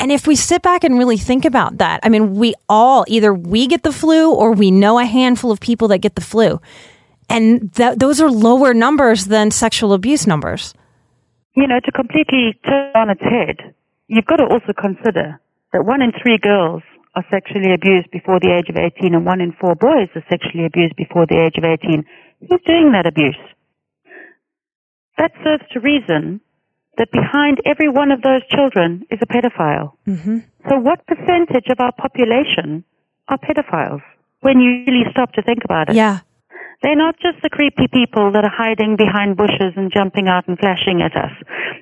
[0.00, 3.32] And if we sit back and really think about that, I mean, we all either
[3.32, 6.60] we get the flu or we know a handful of people that get the flu.
[7.28, 10.74] And that, those are lower numbers than sexual abuse numbers.
[11.56, 13.74] You know, to completely turn on its head,
[14.08, 15.40] you've got to also consider
[15.72, 16.82] that one in three girls
[17.14, 20.66] are sexually abused before the age of 18 and one in four boys are sexually
[20.66, 22.04] abused before the age of 18.
[22.40, 23.38] Who's doing that abuse?
[25.18, 26.40] That serves to reason
[26.98, 29.92] that behind every one of those children is a pedophile.
[30.06, 30.38] Mm-hmm.
[30.68, 32.84] So what percentage of our population
[33.28, 34.02] are pedophiles
[34.40, 35.96] when you really stop to think about it?
[35.96, 36.20] Yeah.
[36.82, 40.58] They're not just the creepy people that are hiding behind bushes and jumping out and
[40.58, 41.32] flashing at us.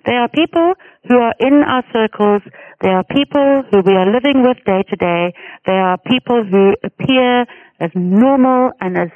[0.07, 0.75] They are people
[1.09, 2.43] who are in our circles.
[2.83, 5.35] They are people who we are living with day to day.
[5.67, 7.47] They are people who appear
[7.81, 9.11] as normal and as,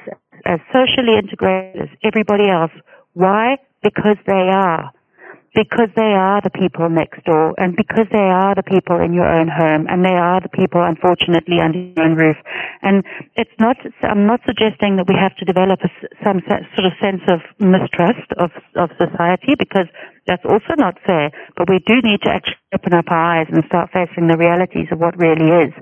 [0.45, 2.71] as socially integrated as everybody else.
[3.17, 3.57] Why?
[3.83, 4.91] because they are.
[5.55, 9.25] Because they are the people next door and because they are the people in your
[9.25, 12.37] own home and they are the people, unfortunately, under your own roof.
[12.83, 13.01] And
[13.33, 15.89] it's not, I'm not suggesting that we have to develop a,
[16.21, 19.89] some sort of sense of mistrust of, of society because
[20.29, 21.33] that's also not fair.
[21.57, 24.93] But we do need to actually open up our eyes and start facing the realities
[24.93, 25.73] of what really is.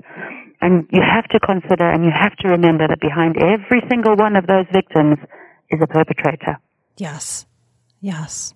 [0.64, 4.40] And you have to consider and you have to remember that behind every single one
[4.40, 5.20] of those victims
[5.68, 6.56] is a perpetrator.
[6.96, 7.46] Yes.
[8.00, 8.54] Yes.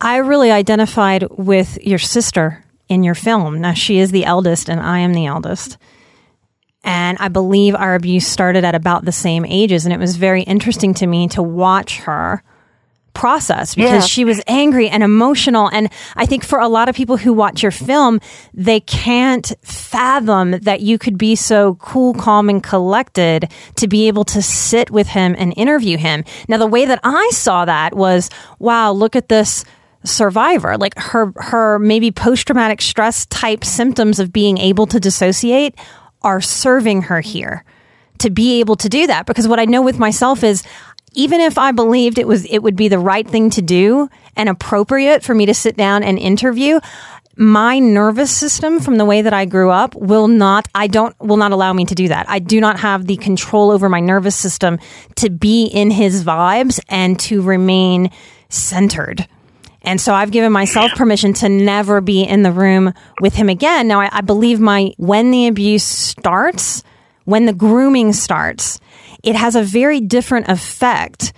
[0.00, 3.60] I really identified with your sister in your film.
[3.60, 5.78] Now, she is the eldest, and I am the eldest.
[6.82, 9.84] And I believe our abuse started at about the same ages.
[9.84, 12.42] And it was very interesting to me to watch her
[13.14, 14.06] process because yeah.
[14.06, 15.68] she was angry and emotional.
[15.70, 18.20] And I think for a lot of people who watch your film,
[18.54, 24.24] they can't fathom that you could be so cool, calm, and collected to be able
[24.24, 26.24] to sit with him and interview him.
[26.48, 29.64] Now, the way that I saw that was, wow, look at this
[30.02, 35.74] survivor like her her maybe post traumatic stress type symptoms of being able to dissociate
[36.22, 37.64] are serving her here
[38.20, 40.62] to be able to do that because what I know with myself is
[41.12, 44.48] even if I believed it was it would be the right thing to do and
[44.48, 46.80] appropriate for me to sit down and interview,
[47.36, 51.36] my nervous system from the way that I grew up will not I don't will
[51.36, 52.28] not allow me to do that.
[52.28, 54.78] I do not have the control over my nervous system
[55.16, 58.10] to be in his vibes and to remain
[58.48, 59.26] centered.
[59.82, 63.88] And so I've given myself permission to never be in the room with him again.
[63.88, 66.84] Now I, I believe my when the abuse starts,
[67.24, 68.80] when the grooming starts,
[69.22, 71.32] it has a very different effect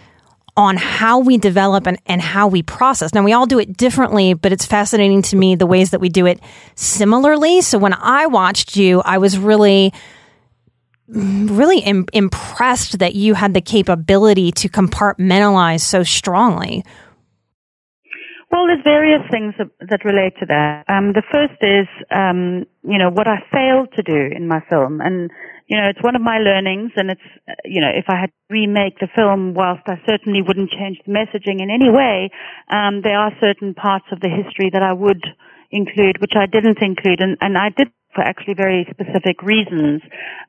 [0.56, 3.14] on how we develop and, and how we process.
[3.14, 6.10] Now, we all do it differently, but it's fascinating to me the ways that we
[6.10, 6.40] do it
[6.74, 7.62] similarly.
[7.62, 9.94] So when I watched you, I was really,
[11.08, 16.84] really Im- impressed that you had the capability to compartmentalize so strongly.
[18.62, 20.84] Well, there's various things that relate to that.
[20.86, 25.00] Um, the first is, um, you know, what I failed to do in my film,
[25.00, 25.32] and
[25.66, 27.28] you know, it's one of my learnings, and it's,
[27.64, 31.10] you know, if I had to remake the film, whilst I certainly wouldn't change the
[31.10, 32.30] messaging in any way,
[32.70, 35.26] um, there are certain parts of the history that I would
[35.72, 40.02] include, which I didn't include, and, and I did for actually very specific reasons,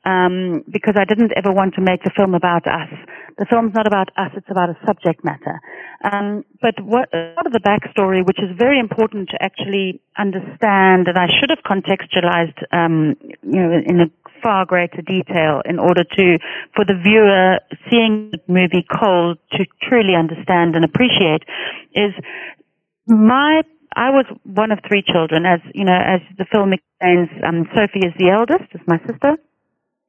[0.03, 2.91] um, because I didn't ever want to make the film about us.
[3.37, 5.61] The film's not about us; it's about a subject matter.
[6.03, 11.17] Um, but what part of the backstory, which is very important to actually understand, and
[11.17, 14.11] I should have contextualized, um, you know, in a
[14.43, 16.37] far greater detail in order to,
[16.75, 17.59] for the viewer
[17.89, 21.43] seeing the movie cold to truly understand and appreciate,
[21.95, 22.11] is
[23.07, 23.63] my
[23.95, 25.45] I was one of three children.
[25.45, 29.37] As you know, as the film explains, um, Sophie is the eldest, is my sister.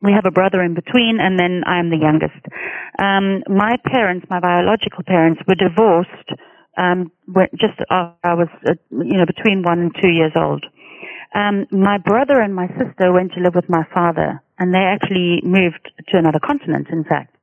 [0.03, 2.41] We have a brother in between, and then I am the youngest.
[2.99, 6.28] Um, my parents, my biological parents, were divorced
[6.76, 7.11] um,
[7.59, 10.66] just after I was, uh, you know, between one and two years old.
[11.35, 15.41] Um, my brother and my sister went to live with my father, and they actually
[15.43, 17.35] moved to another continent, in fact.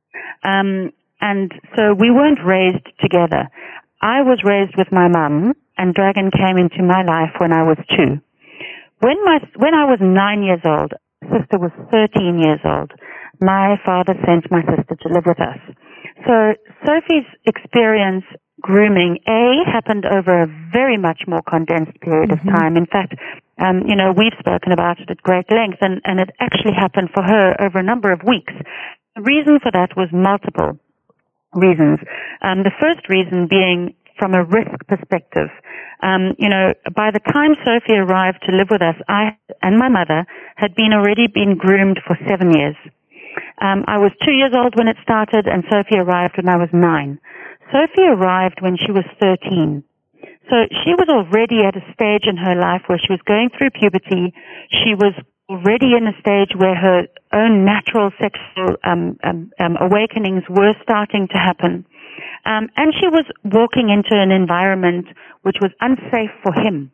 [0.44, 3.48] Um, and so we weren't raised together.
[4.02, 7.78] I was raised with my mum, and Dragon came into my life when I was
[7.94, 8.18] two.
[8.98, 10.92] When my when I was nine years old,
[11.30, 12.90] sister was 13 years old.
[13.40, 15.58] My father sent my sister to live with us.
[16.26, 16.54] So
[16.86, 18.24] Sophie's experience
[18.60, 22.48] grooming A happened over a very much more condensed period mm-hmm.
[22.48, 22.76] of time.
[22.76, 23.14] In fact,
[23.58, 27.10] um, you know, we've spoken about it at great length and, and it actually happened
[27.12, 28.52] for her over a number of weeks.
[29.16, 30.78] The reason for that was multiple
[31.54, 31.98] reasons.
[32.42, 35.48] Um, the first reason being from a risk perspective.
[36.02, 39.88] Um, you know, by the time Sophie arrived to live with us, I and my
[39.88, 40.26] mother
[40.56, 42.76] had been already been groomed for seven years.
[43.60, 46.68] Um, I was two years old when it started, and Sophie arrived when I was
[46.72, 47.18] nine.
[47.72, 49.82] Sophie arrived when she was 13.
[50.50, 53.70] So she was already at a stage in her life where she was going through
[53.70, 54.34] puberty.
[54.70, 55.14] She was
[55.52, 61.28] already in a stage where her own natural sexual um, um, um awakenings were starting
[61.28, 61.84] to happen.
[62.44, 65.06] Um, and she was walking into an environment
[65.42, 66.90] which was unsafe for him.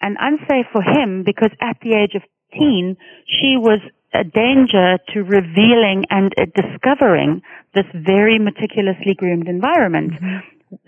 [0.00, 2.96] And unsafe for him because at the age of 15,
[3.26, 3.80] she was
[4.14, 7.40] a danger to revealing and uh, discovering
[7.74, 10.12] this very meticulously groomed environment.
[10.12, 10.38] Mm-hmm.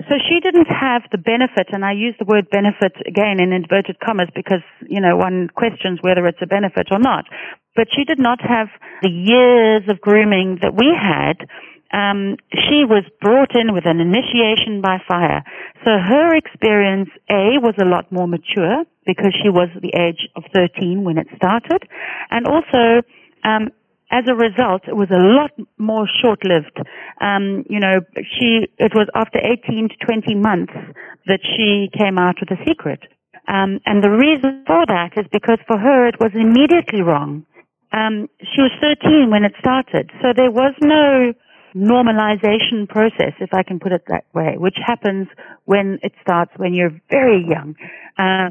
[0.09, 4.01] So she didn't have the benefit, and I use the word benefit again in inverted
[4.01, 7.26] commas because, you know, one questions whether it's a benefit or not.
[7.76, 8.68] But she did not have
[9.03, 11.49] the years of grooming that we had
[11.95, 15.45] um, she was brought in with an initiation by fire.
[15.85, 20.43] So her experience, A, was a lot more mature because she was the age of
[20.53, 21.87] 13 when it started.
[22.30, 23.07] And also,
[23.45, 23.70] um,
[24.15, 26.79] as a result, it was a lot more short-lived.
[27.21, 30.73] Um, you know, she, it was after 18 to 20 months
[31.27, 33.01] that she came out with a secret.
[33.49, 37.45] Um, and the reason for that is because for her it was immediately wrong.
[37.93, 41.35] Um, she was 13 when it started, so there was no
[41.75, 45.27] normalization process, if I can put it that way, which happens
[45.65, 47.75] when it starts when you're very young.
[48.17, 48.51] Uh,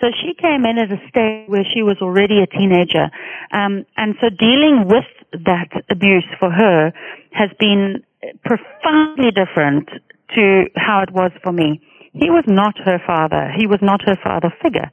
[0.00, 3.10] so she came in at a stage where she was already a teenager.
[3.52, 5.04] Um, and so dealing with
[5.44, 6.92] that abuse for her
[7.32, 8.02] has been
[8.44, 9.88] profoundly different
[10.34, 11.80] to how it was for me.
[12.12, 13.52] He was not her father.
[13.56, 14.90] He was not her father figure.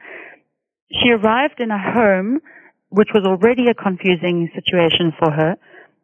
[0.91, 2.39] She arrived in a home
[2.89, 5.57] which was already a confusing situation for her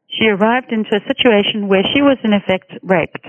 [0.10, 3.26] she arrived into a situation where she was in effect raped.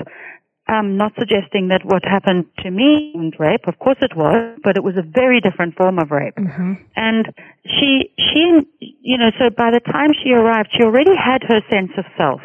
[0.71, 3.67] I'm not suggesting that what happened to me was rape.
[3.67, 6.37] Of course it was, but it was a very different form of rape.
[6.37, 6.75] Mm-hmm.
[6.95, 7.35] And
[7.67, 8.61] she, she,
[9.01, 12.41] you know, so by the time she arrived, she already had her sense of self.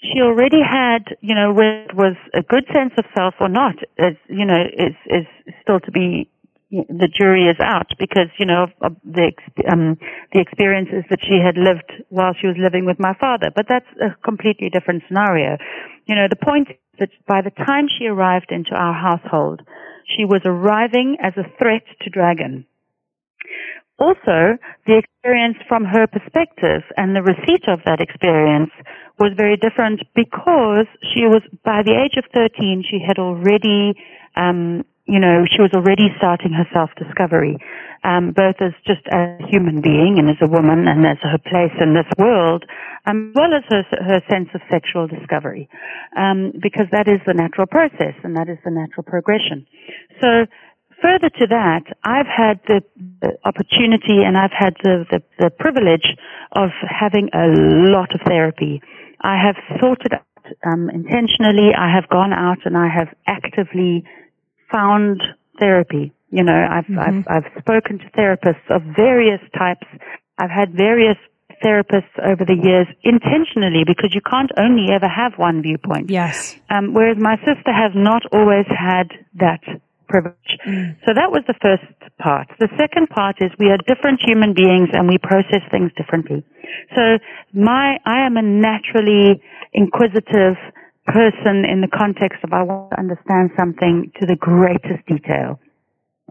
[0.00, 3.76] She already had, you know, whether it was a good sense of self or not,
[3.98, 5.26] is, you know, is, is
[5.62, 6.28] still to be
[6.70, 8.66] the jury is out because you know
[9.04, 9.32] the
[9.70, 9.96] um,
[10.32, 13.50] the experiences that she had lived while she was living with my father.
[13.54, 15.56] But that's a completely different scenario.
[16.06, 19.62] You know, the point is that by the time she arrived into our household,
[20.16, 22.66] she was arriving as a threat to Dragon.
[23.98, 28.70] Also, the experience from her perspective and the receipt of that experience
[29.20, 33.94] was very different because she was, by the age of 13, she had already,
[34.34, 37.58] um, you know, she was already starting her self-discovery,
[38.04, 41.76] um, both as just a human being and as a woman and as her place
[41.80, 42.64] in this world,
[43.04, 45.68] um, as well as her, her sense of sexual discovery,
[46.16, 49.66] um, because that is the natural process and that is the natural progression.
[50.22, 50.46] So
[51.02, 52.80] further to that, I've had the,
[53.20, 56.16] the opportunity and I've had the, the, the, privilege
[56.52, 57.44] of having a
[57.92, 58.80] lot of therapy.
[59.20, 60.24] I have it out
[60.64, 61.76] um, intentionally.
[61.76, 64.04] I have gone out and I have actively
[64.74, 65.22] found
[65.60, 66.12] therapy.
[66.30, 67.22] You know, I've, mm-hmm.
[67.28, 69.86] I've, I've spoken to therapists of various types.
[70.38, 71.16] I've had various
[71.64, 76.10] therapists over the years intentionally because you can't only ever have one viewpoint.
[76.10, 76.56] Yes.
[76.70, 79.60] Um, whereas my sister has not always had that
[80.08, 80.58] privilege.
[80.66, 80.96] Mm.
[81.06, 81.86] So that was the first
[82.18, 82.48] part.
[82.58, 86.44] The second part is we are different human beings and we process things differently.
[86.94, 87.18] So
[87.52, 89.40] my, I am a naturally
[89.72, 90.56] inquisitive
[91.06, 95.60] person in the context of I want to understand something to the greatest detail.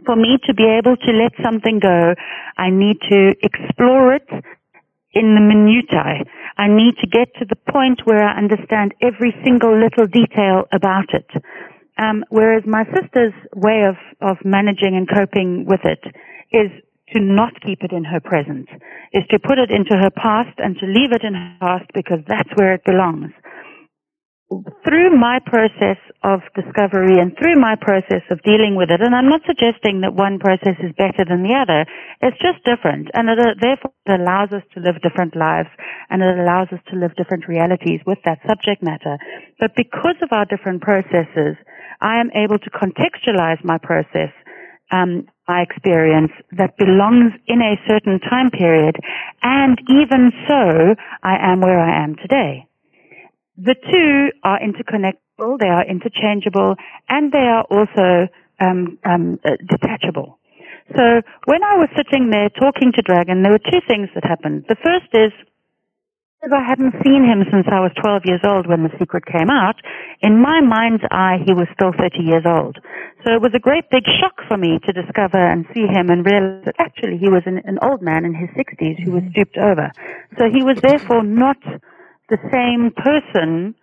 [0.05, 2.15] For me to be able to let something go,
[2.57, 4.27] I need to explore it
[5.13, 6.25] in the minutiae.
[6.57, 11.13] I need to get to the point where I understand every single little detail about
[11.13, 11.29] it.
[12.01, 16.01] Um, whereas my sister's way of, of managing and coping with it
[16.51, 16.71] is
[17.13, 18.67] to not keep it in her present,
[19.13, 22.19] is to put it into her past and to leave it in her past because
[22.27, 23.31] that's where it belongs
[24.83, 29.29] through my process of discovery and through my process of dealing with it, and I'm
[29.29, 31.85] not suggesting that one process is better than the other,
[32.21, 35.69] it's just different, and it, therefore it allows us to live different lives,
[36.09, 39.17] and it allows us to live different realities with that subject matter.
[39.59, 41.57] But because of our different processes,
[42.01, 44.31] I am able to contextualize my process
[44.91, 48.95] um, my experience that belongs in a certain time period,
[49.41, 52.67] and even so, I am where I am today.
[53.57, 56.75] The two are interconnectable, they are interchangeable,
[57.09, 58.27] and they are also
[58.59, 60.39] um, um, uh, detachable.
[60.97, 64.65] So when I was sitting there talking to Dragon, there were two things that happened.
[64.67, 65.31] The first is,
[66.41, 69.49] because I hadn't seen him since I was 12 years old when The Secret came
[69.49, 69.79] out,
[70.21, 72.77] in my mind's eye, he was still 30 years old.
[73.23, 76.25] So it was a great big shock for me to discover and see him and
[76.25, 79.31] realize that actually he was an, an old man in his 60s who was mm-hmm.
[79.31, 79.89] stooped over.
[80.37, 81.57] So he was therefore not
[82.29, 83.75] the same person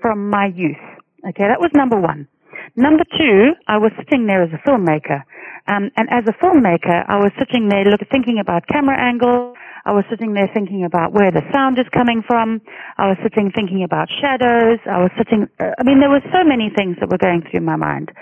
[0.00, 0.82] from my youth.
[1.28, 2.28] Okay, that was number one.
[2.76, 5.22] Number two, I was sitting there as a filmmaker.
[5.68, 9.54] Um, and as a filmmaker, I was sitting there look, thinking about camera angle.
[9.84, 12.60] I was sitting there thinking about where the sound is coming from.
[12.98, 14.78] I was sitting thinking about shadows.
[14.86, 17.62] I was sitting, uh, I mean, there were so many things that were going through
[17.62, 18.12] my mind.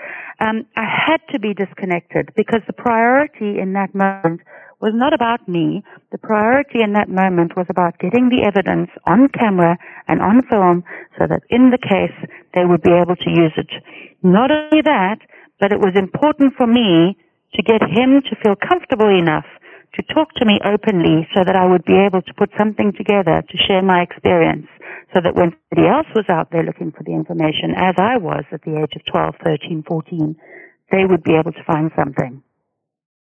[0.41, 4.41] Um, I had to be disconnected because the priority in that moment
[4.81, 5.83] was not about me.
[6.11, 9.77] The priority in that moment was about getting the evidence on camera
[10.07, 10.83] and on film
[11.19, 12.17] so that in the case
[12.55, 13.69] they would be able to use it.
[14.23, 15.19] Not only that,
[15.59, 17.15] but it was important for me
[17.53, 19.45] to get him to feel comfortable enough
[19.95, 23.43] to talk to me openly so that I would be able to put something together
[23.43, 24.67] to share my experience
[25.13, 28.43] so that when somebody else was out there looking for the information, as I was
[28.51, 30.35] at the age of 12, 13, 14,
[30.91, 32.41] they would be able to find something.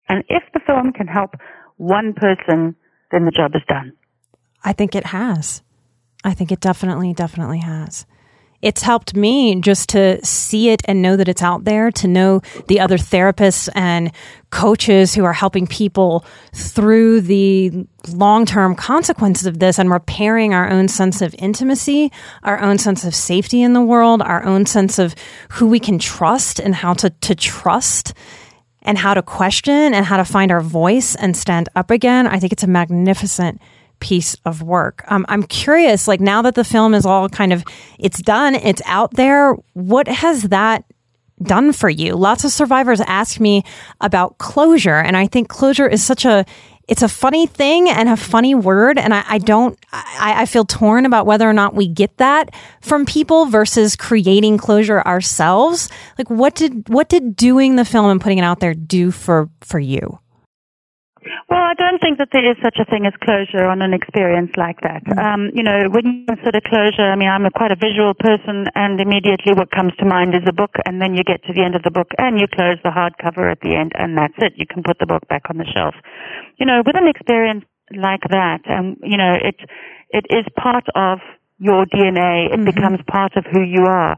[0.09, 1.35] And if the film can help
[1.77, 2.75] one person,
[3.11, 3.93] then the job is done.
[4.63, 5.61] I think it has.
[6.23, 8.05] I think it definitely, definitely has.
[8.67, 12.41] It's helped me just to see it and know that it's out there, to know
[12.67, 14.11] the other therapists and
[14.49, 20.69] coaches who are helping people through the long term consequences of this and repairing our
[20.69, 22.11] own sense of intimacy,
[22.43, 25.15] our own sense of safety in the world, our own sense of
[25.51, 28.13] who we can trust and how to, to trust
[28.81, 32.37] and how to question and how to find our voice and stand up again, I
[32.37, 33.61] think it's a magnificent
[33.99, 35.03] piece of work.
[35.07, 37.63] Um, I'm curious, like now that the film is all kind of,
[37.99, 40.85] it's done, it's out there, what has that
[41.41, 42.15] done for you?
[42.15, 43.63] Lots of survivors ask me
[44.01, 46.45] about closure, and I think closure is such a
[46.87, 48.97] it's a funny thing and a funny word.
[48.97, 52.55] And I, I don't, I, I, feel torn about whether or not we get that
[52.81, 55.89] from people versus creating closure ourselves.
[56.17, 59.49] Like what did, what did doing the film and putting it out there do for,
[59.59, 60.19] for you?
[61.49, 64.51] Well, I don't think that there is such a thing as closure on an experience
[64.57, 65.03] like that.
[65.05, 65.19] Mm-hmm.
[65.19, 68.67] Um, you know, when you consider closure, I mean, I'm a quite a visual person,
[68.75, 71.63] and immediately what comes to mind is a book, and then you get to the
[71.63, 74.53] end of the book, and you close the hardcover at the end, and that's it.
[74.55, 75.95] You can put the book back on the shelf.
[76.57, 77.65] You know, with an experience
[77.95, 79.55] like that, and um, you know, it
[80.09, 81.19] it is part of
[81.59, 82.47] your DNA.
[82.47, 82.65] It mm-hmm.
[82.65, 84.17] becomes part of who you are.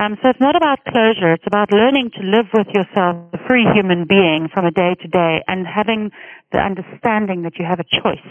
[0.00, 1.34] Um, so it's not about closure.
[1.34, 5.08] It's about learning to live with yourself, a free human being from a day to
[5.08, 6.10] day and having
[6.52, 8.24] the understanding that you have a choice.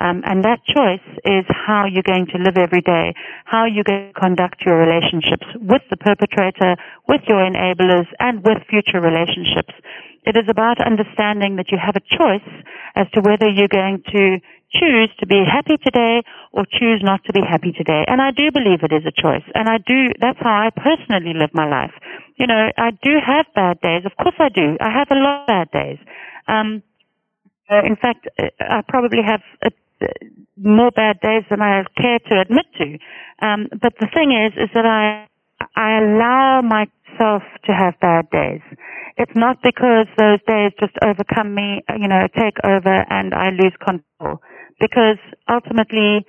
[0.00, 4.12] Um, and that choice is how you're going to live every day, how you're going
[4.14, 6.76] to conduct your relationships with the perpetrator,
[7.08, 9.74] with your enablers, and with future relationships.
[10.22, 12.46] It is about understanding that you have a choice
[12.94, 14.38] as to whether you're going to
[14.70, 16.22] choose to be happy today
[16.52, 18.04] or choose not to be happy today.
[18.06, 19.44] And I do believe it is a choice.
[19.54, 21.94] And I do, that's how I personally live my life.
[22.36, 24.02] You know, I do have bad days.
[24.04, 24.76] Of course I do.
[24.80, 25.98] I have a lot of bad days.
[26.46, 26.82] Um,
[27.70, 29.70] uh, in fact, uh, I probably have a,
[30.56, 32.98] more bad days than I care to admit to.
[33.46, 35.26] Um, but the thing is, is that I,
[35.76, 38.62] I allow myself to have bad days.
[39.16, 43.74] It's not because those days just overcome me, you know, take over and I lose
[43.84, 44.40] control
[44.80, 45.18] because
[45.48, 46.24] ultimately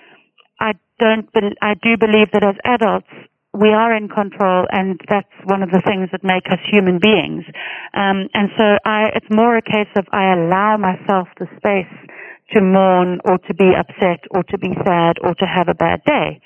[0.59, 3.07] I don't, be- I do believe that as adults,
[3.53, 7.45] we are in control and that's one of the things that make us human beings.
[7.93, 12.09] Um, and so I, it's more a case of I allow myself the space
[12.53, 16.01] to mourn or to be upset or to be sad or to have a bad
[16.05, 16.41] day.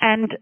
[0.00, 0.36] And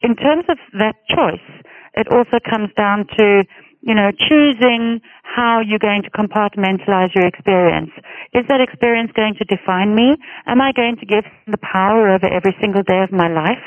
[0.00, 1.64] in terms of that choice,
[1.94, 3.44] it also comes down to
[3.80, 7.90] you know, choosing how you're going to compartmentalize your experience.
[8.34, 10.16] Is that experience going to define me?
[10.46, 13.62] Am I going to give the power over every single day of my life?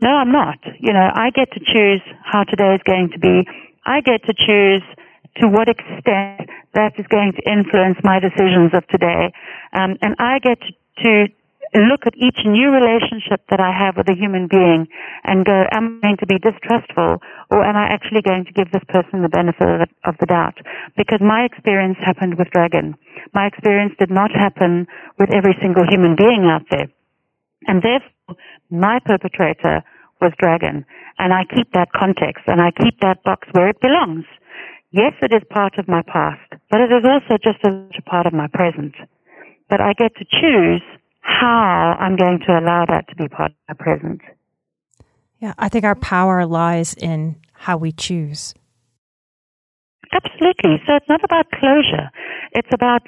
[0.00, 0.58] No, I'm not.
[0.80, 3.46] You know, I get to choose how today is going to be.
[3.86, 4.82] I get to choose
[5.36, 9.32] to what extent that is going to influence my decisions of today.
[9.72, 10.58] Um, and I get
[11.04, 11.26] to,
[11.80, 14.86] look at each new relationship that I have with a human being
[15.24, 17.16] and go, am I going to be distrustful
[17.50, 20.58] or am I actually going to give this person the benefit of the doubt?
[20.96, 22.94] Because my experience happened with Dragon.
[23.32, 24.86] My experience did not happen
[25.18, 26.92] with every single human being out there.
[27.66, 28.36] And therefore,
[28.68, 29.82] my perpetrator
[30.20, 30.84] was Dragon.
[31.18, 34.24] And I keep that context and I keep that box where it belongs.
[34.92, 38.34] Yes, it is part of my past, but it is also just a part of
[38.34, 38.94] my present.
[39.70, 40.82] But I get to choose
[41.20, 44.20] how I'm going to allow that to be part of my present.
[45.38, 48.54] Yeah, I think our power lies in how we choose.
[50.12, 50.76] Absolutely.
[50.86, 52.10] So it's not about closure.
[52.52, 53.02] It's about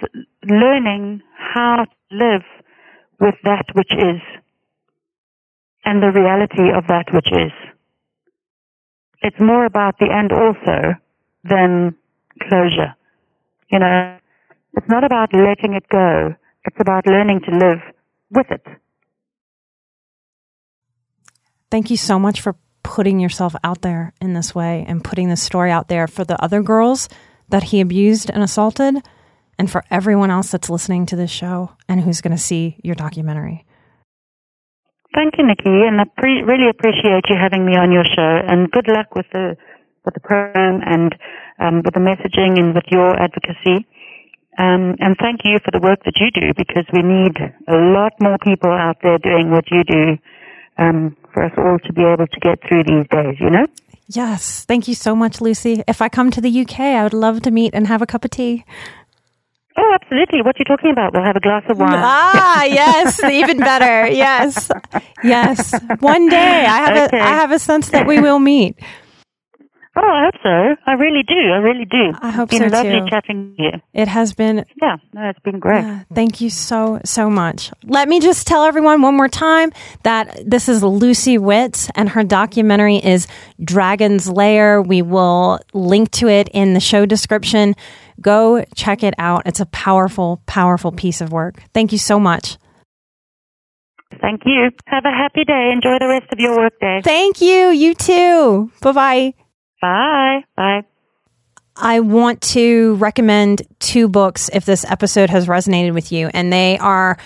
[0.48, 2.42] learning how to live
[3.20, 4.22] with that which is
[5.84, 7.52] and the reality of that which is.
[9.20, 10.98] It's more about the end also
[11.44, 11.94] than
[12.48, 12.94] closure.
[13.70, 14.18] You know,
[14.76, 16.34] it's not about letting it go.
[16.64, 17.80] It's about learning to live
[18.30, 18.66] with it.
[21.70, 25.42] Thank you so much for putting yourself out there in this way and putting this
[25.42, 27.08] story out there for the other girls
[27.48, 28.96] that he abused and assaulted
[29.58, 32.94] and for everyone else that's listening to this show and who's going to see your
[32.94, 33.64] documentary.
[35.14, 38.40] Thank you, Nikki, and I pre- really appreciate you having me on your show.
[38.46, 39.56] And good luck with the
[40.04, 41.14] with the program and
[41.58, 43.86] um, with the messaging and with your advocacy.
[44.56, 47.36] Um, and thank you for the work that you do because we need
[47.66, 50.18] a lot more people out there doing what you do
[50.78, 53.66] um, for us all to be able to get through these days, you know?
[54.08, 54.64] Yes.
[54.64, 55.82] Thank you so much, Lucy.
[55.88, 58.24] If I come to the UK, I would love to meet and have a cup
[58.24, 58.64] of tea.
[59.76, 60.42] Oh, absolutely.
[60.42, 61.14] What are you talking about?
[61.14, 61.94] We'll have a glass of wine.
[61.94, 64.06] Ah, yes, even better.
[64.08, 64.70] Yes,
[65.24, 65.74] yes.
[65.98, 67.18] One day, I have okay.
[67.18, 68.78] a I have a sense that we will meet.
[69.96, 70.76] Oh, I hope so.
[70.86, 71.34] I really do.
[71.34, 72.12] I really do.
[72.20, 73.06] I hope it's been so lovely too.
[73.08, 73.70] chatting to you.
[73.92, 74.64] It has been.
[74.82, 75.84] Yeah, no, it's been great.
[75.84, 77.70] Uh, thank you so so much.
[77.84, 79.72] Let me just tell everyone one more time
[80.02, 83.28] that this is Lucy Witz, and her documentary is
[83.62, 84.82] Dragon's Lair.
[84.82, 87.76] We will link to it in the show description.
[88.20, 89.42] Go check it out.
[89.46, 91.62] It's a powerful, powerful piece of work.
[91.72, 92.58] Thank you so much.
[94.20, 94.70] Thank you.
[94.86, 95.70] Have a happy day.
[95.72, 97.00] Enjoy the rest of your work day.
[97.04, 97.68] Thank you.
[97.70, 98.72] You too.
[98.80, 99.34] Bye bye.
[99.84, 100.44] Bye.
[100.56, 100.84] Bye.
[101.76, 106.78] I want to recommend two books if this episode has resonated with you, and they
[106.78, 107.18] are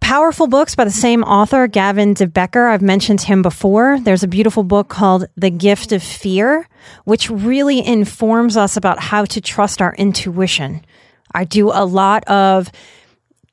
[0.00, 2.66] powerful books by the same author, Gavin de Becker.
[2.66, 3.98] I've mentioned him before.
[3.98, 6.68] There's a beautiful book called The Gift of Fear,
[7.04, 10.84] which really informs us about how to trust our intuition.
[11.32, 12.70] I do a lot of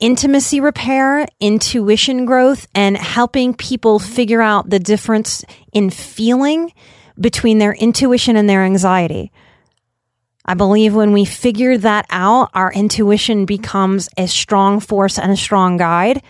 [0.01, 6.74] intimacy repair, intuition growth, and helping people figure out the difference in feeling
[7.22, 9.32] between their intuition and their anxiety.
[10.43, 15.38] I believe when we figure that out, our intuition becomes a strong force and a
[15.38, 16.24] strong guide.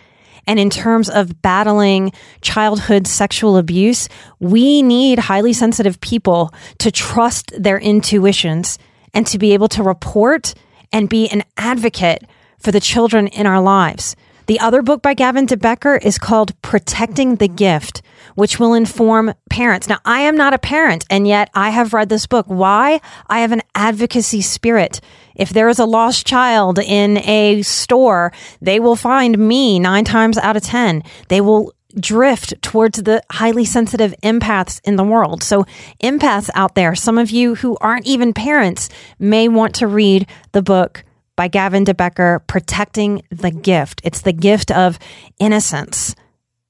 [0.46, 2.12] And in terms of battling
[2.42, 8.78] childhood sexual abuse, we need highly sensitive people to trust their intuitions
[9.14, 10.54] and to be able to report
[10.92, 12.24] and be an advocate
[12.60, 14.16] for the children in our lives.
[14.48, 18.02] The other book by Gavin de Becker is called Protecting the Gift
[18.42, 19.88] which will inform parents.
[19.88, 22.48] Now, I am not a parent, and yet I have read this book.
[22.48, 23.00] Why?
[23.28, 25.00] I have an advocacy spirit.
[25.36, 30.40] If there is a lost child in a store, they will find me nine times
[30.40, 31.04] out of 10.
[31.28, 35.44] They will drift towards the highly sensitive empaths in the world.
[35.44, 35.68] So,
[36.04, 38.90] empaths out there, some of you who aren't even parents
[39.20, 41.04] may want to read the book
[41.36, 44.02] by Gavin de Becker, Protecting the Gift.
[44.04, 44.98] It's the gift of
[45.38, 46.16] innocence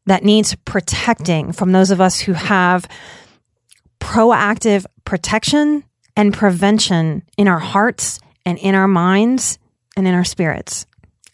[0.06, 2.88] that needs protecting from those of us who have
[4.00, 5.84] proactive protection
[6.16, 9.60] and prevention in our hearts and in our minds
[9.96, 10.86] and in our spirits.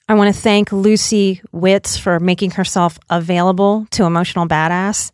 [0.09, 5.11] I want to thank Lucy Witz for making herself available to Emotional Badass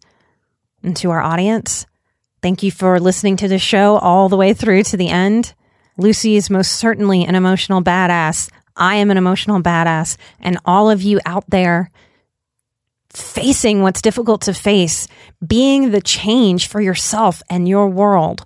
[0.83, 1.85] and to our audience.
[2.41, 5.53] Thank you for listening to the show all the way through to the end.
[5.97, 8.49] Lucy is most certainly an emotional badass.
[8.75, 10.17] I am an emotional badass.
[10.39, 11.89] And all of you out there
[13.13, 15.07] facing what's difficult to face,
[15.45, 18.45] being the change for yourself and your world,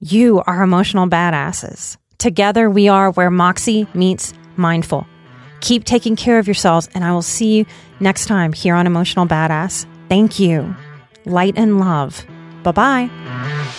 [0.00, 1.96] you are emotional badasses.
[2.18, 5.06] Together we are where Moxie meets mindful.
[5.60, 7.66] Keep taking care of yourselves, and I will see you
[8.00, 9.86] next time here on Emotional Badass.
[10.08, 10.74] Thank you.
[11.24, 12.26] Light and love.
[12.64, 13.78] Bye bye.